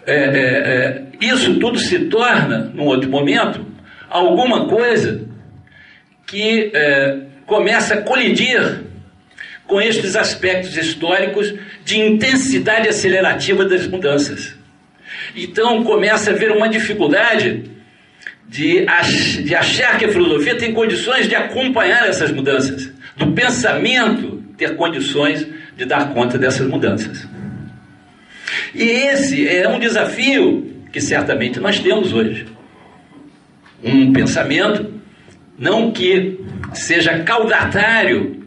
[0.06, 3.66] é, é, é, isso tudo se torna, num outro momento,
[4.08, 5.22] alguma coisa
[6.26, 8.84] que é, começa a colidir
[9.66, 14.54] com estes aspectos históricos de intensidade acelerativa das mudanças.
[15.34, 17.70] Então começa a haver uma dificuldade
[18.46, 24.42] de, ach de achar que a filosofia tem condições de acompanhar essas mudanças, do pensamento
[24.56, 25.46] ter condições
[25.76, 27.26] de dar conta dessas mudanças.
[28.74, 32.46] E esse é um desafio que certamente nós temos hoje.
[33.82, 34.92] Um pensamento,
[35.58, 36.40] não que
[36.72, 38.42] seja caudatário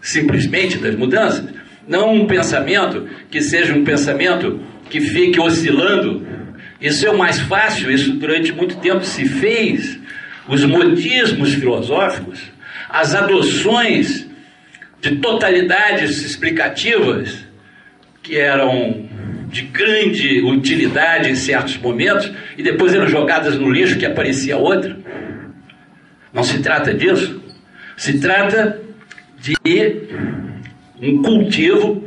[0.00, 1.44] simplesmente das mudanças,
[1.86, 6.26] não um pensamento que seja um pensamento que fique oscilando.
[6.80, 9.98] Isso é o mais fácil, isso durante muito tempo se fez.
[10.48, 12.40] Os modismos filosóficos,
[12.88, 14.26] as adoções
[15.00, 17.49] de totalidades explicativas
[18.22, 19.08] que eram
[19.48, 24.96] de grande utilidade em certos momentos e depois eram jogadas no lixo que aparecia outra.
[26.32, 27.42] Não se trata disso.
[27.96, 28.80] Se trata
[29.38, 29.54] de
[31.00, 32.04] um cultivo,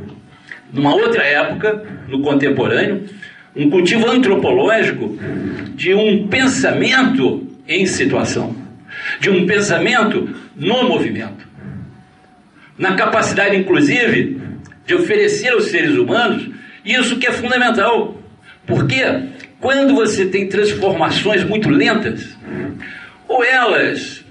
[0.72, 3.04] numa outra época, no contemporâneo,
[3.56, 5.18] um cultivo antropológico
[5.76, 8.56] de um pensamento em situação,
[9.20, 11.48] de um pensamento no movimento.
[12.78, 14.42] Na capacidade, inclusive,
[14.86, 16.50] de oferecer aos seres humanos
[16.86, 18.18] isso que é fundamental.
[18.66, 19.04] Porque
[19.60, 22.38] quando você tem transformações muito lentas,
[23.28, 24.24] ou elas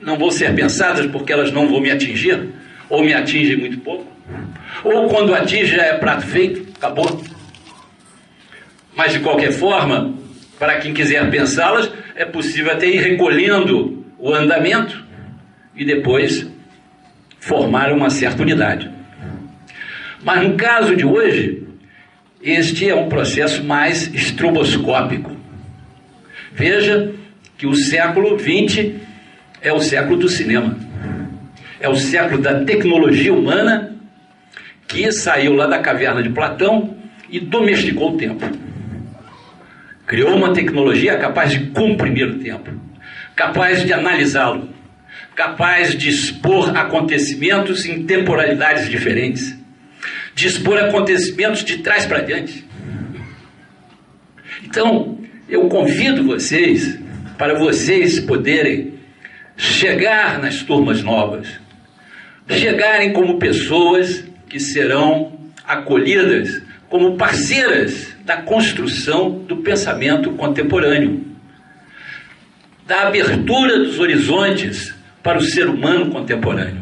[0.00, 2.48] não vão ser pensadas porque elas não vão me atingir,
[2.88, 4.06] ou me atingem muito pouco,
[4.84, 7.22] ou quando atinge já é prato feito, acabou.
[8.94, 10.14] Mas de qualquer forma,
[10.58, 15.02] para quem quiser pensá-las, é possível até ir recolhendo o andamento
[15.74, 16.46] e depois
[17.40, 18.90] formar uma certa unidade.
[20.22, 21.66] Mas no caso de hoje,
[22.42, 25.36] este é um processo mais estroboscópico.
[26.52, 27.12] Veja
[27.58, 28.92] que o século XX
[29.60, 30.76] é o século do cinema.
[31.80, 33.96] É o século da tecnologia humana
[34.86, 36.96] que saiu lá da caverna de Platão
[37.28, 38.46] e domesticou o tempo.
[40.06, 42.70] Criou uma tecnologia capaz de comprimir o tempo,
[43.34, 44.68] capaz de analisá-lo,
[45.34, 49.61] capaz de expor acontecimentos em temporalidades diferentes
[50.34, 52.66] dispor acontecimentos de trás para diante.
[54.64, 55.18] Então,
[55.48, 56.98] eu convido vocês
[57.36, 58.94] para vocês poderem
[59.56, 61.48] chegar nas turmas novas,
[62.48, 71.24] chegarem como pessoas que serão acolhidas como parceiras da construção do pensamento contemporâneo,
[72.86, 76.81] da abertura dos horizontes para o ser humano contemporâneo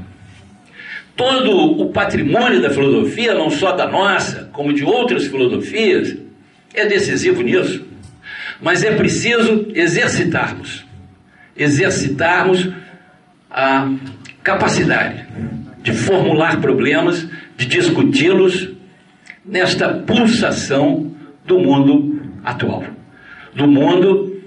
[1.21, 6.17] todo o patrimônio da filosofia, não só da nossa, como de outras filosofias,
[6.73, 7.85] é decisivo nisso.
[8.59, 10.89] Mas é preciso exercitarmos
[11.55, 12.71] exercitarmos
[13.51, 13.93] a
[14.43, 15.27] capacidade
[15.83, 18.71] de formular problemas, de discuti-los
[19.45, 21.15] nesta pulsação
[21.45, 22.83] do mundo atual.
[23.55, 24.41] Do mundo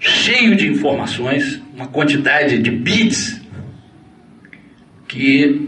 [0.00, 3.40] cheio de informações, uma quantidade de bits
[5.06, 5.67] que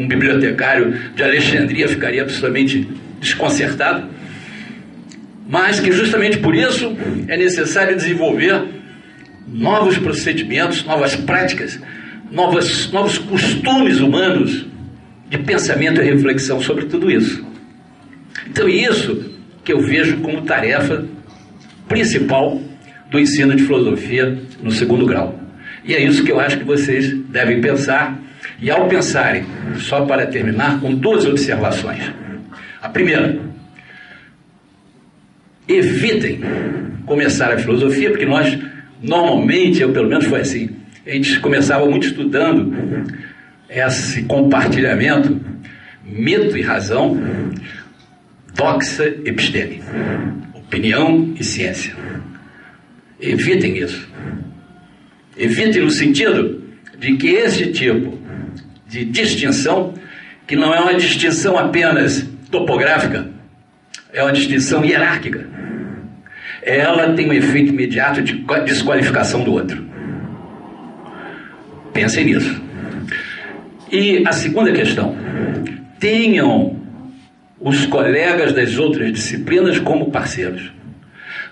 [0.00, 2.88] um bibliotecário de Alexandria ficaria absolutamente
[3.20, 4.08] desconcertado,
[5.46, 6.96] mas que justamente por isso
[7.28, 8.64] é necessário desenvolver
[9.46, 11.78] novos procedimentos, novas práticas,
[12.30, 14.66] novas, novos costumes humanos
[15.28, 17.44] de pensamento e reflexão sobre tudo isso.
[18.48, 21.04] Então, isso que eu vejo como tarefa
[21.88, 22.58] principal
[23.10, 25.38] do ensino de filosofia no segundo grau.
[25.84, 28.18] E é isso que eu acho que vocês devem pensar
[28.60, 29.44] e ao pensarem,
[29.78, 32.12] só para terminar, com duas observações.
[32.80, 33.38] A primeira,
[35.68, 36.40] evitem
[37.06, 38.58] começar a filosofia, porque nós,
[39.02, 40.70] normalmente, eu pelo menos foi assim,
[41.06, 42.72] a gente começava muito estudando
[43.68, 45.40] esse compartilhamento,
[46.04, 47.20] mito e razão,
[48.54, 49.80] doxa episteme,
[50.54, 51.94] opinião e ciência.
[53.20, 54.08] Evitem isso.
[55.36, 56.62] Evitem no sentido
[56.98, 58.19] de que esse tipo
[58.90, 59.94] de distinção,
[60.48, 63.30] que não é uma distinção apenas topográfica,
[64.12, 65.46] é uma distinção hierárquica.
[66.60, 69.82] Ela tem um efeito imediato de desqualificação do outro.
[71.92, 72.60] Pensem nisso.
[73.92, 75.16] E a segunda questão:
[76.00, 76.76] tenham
[77.60, 80.72] os colegas das outras disciplinas como parceiros.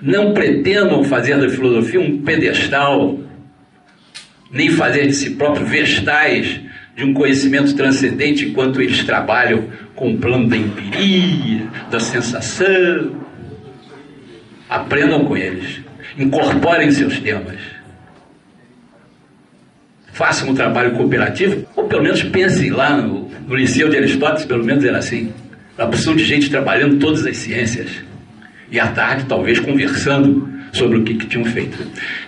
[0.02, 3.18] Não pretendam fazer da filosofia um pedestal,
[4.50, 6.67] nem fazer de si próprio vestais
[6.98, 13.24] de um conhecimento transcendente enquanto eles trabalham com o plano da empiria, da sensação.
[14.68, 15.80] Aprendam com eles,
[16.18, 17.60] incorporem seus temas.
[20.12, 24.64] Façam um trabalho cooperativo, ou pelo menos pensem lá no, no Liceu de Aristóteles, pelo
[24.64, 25.32] menos era assim.
[25.78, 27.92] A opção de gente trabalhando todas as ciências.
[28.72, 31.78] E à tarde, talvez, conversando sobre o que, que tinham feito.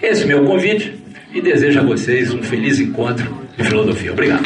[0.01, 0.95] Esse é o meu convite
[1.35, 4.13] e desejo a vocês um feliz encontro filosofia.
[4.13, 4.45] Obrigado.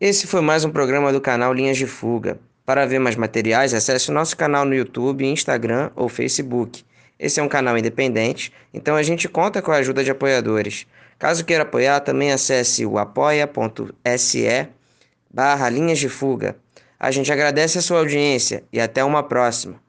[0.00, 2.38] Esse foi mais um programa do canal Linhas de Fuga.
[2.64, 6.84] Para ver mais materiais, acesse o nosso canal no YouTube, Instagram ou Facebook.
[7.18, 10.86] Esse é um canal independente, então a gente conta com a ajuda de apoiadores.
[11.18, 14.68] Caso queira apoiar, também acesse o apoia.se
[15.32, 16.56] barra Linhas de Fuga.
[16.98, 19.81] A gente agradece a sua audiência e até uma próxima.